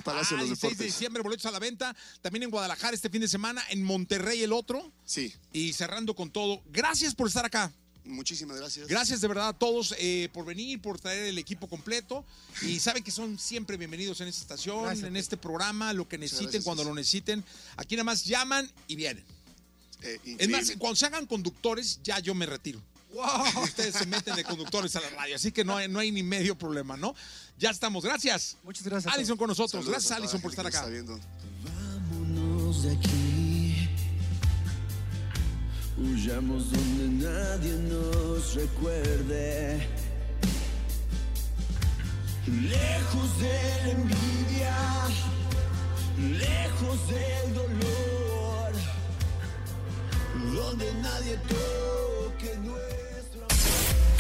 [0.01, 0.03] Diciembre.
[0.03, 0.95] Palacio de Ah, los 16 de Deportes.
[0.95, 1.97] diciembre, boletos a la venta.
[2.21, 4.93] También en Guadalajara este fin de semana, en Monterrey el otro.
[5.05, 7.73] Sí, Y cerrando con todo, gracias por estar acá.
[8.05, 8.89] muchísimas gracias.
[8.89, 12.25] Gracias de verdad a todos eh, por venir, por traer el equipo completo.
[12.63, 15.07] Y saben que son siempre bienvenidos en esta estación, Gracias.
[15.07, 16.65] en este programa, lo que necesiten, gracias.
[16.65, 17.45] cuando lo necesiten.
[17.77, 19.25] Aquí nada más llaman y vienen.
[20.03, 22.83] Eh, Es más, cuando se hagan conductores, ya yo me retiro.
[23.63, 26.23] Ustedes se meten de conductores a la radio, así que no hay, no hay ni
[26.23, 27.15] medio problema, ¿no?
[27.59, 28.57] Ya estamos, gracias.
[28.63, 29.13] Muchas gracias.
[29.13, 30.81] a Alison con nosotros, Saludos gracias a toda Alison la por estar acá.
[30.81, 31.21] nos está viendo.
[31.65, 33.89] Vámonos de aquí.
[35.99, 39.87] Huyamos donde nadie nos recuerde.
[42.47, 44.77] Lejos de la envidia,
[46.19, 48.73] lejos del dolor.
[50.55, 52.92] Donde nadie toque nuestro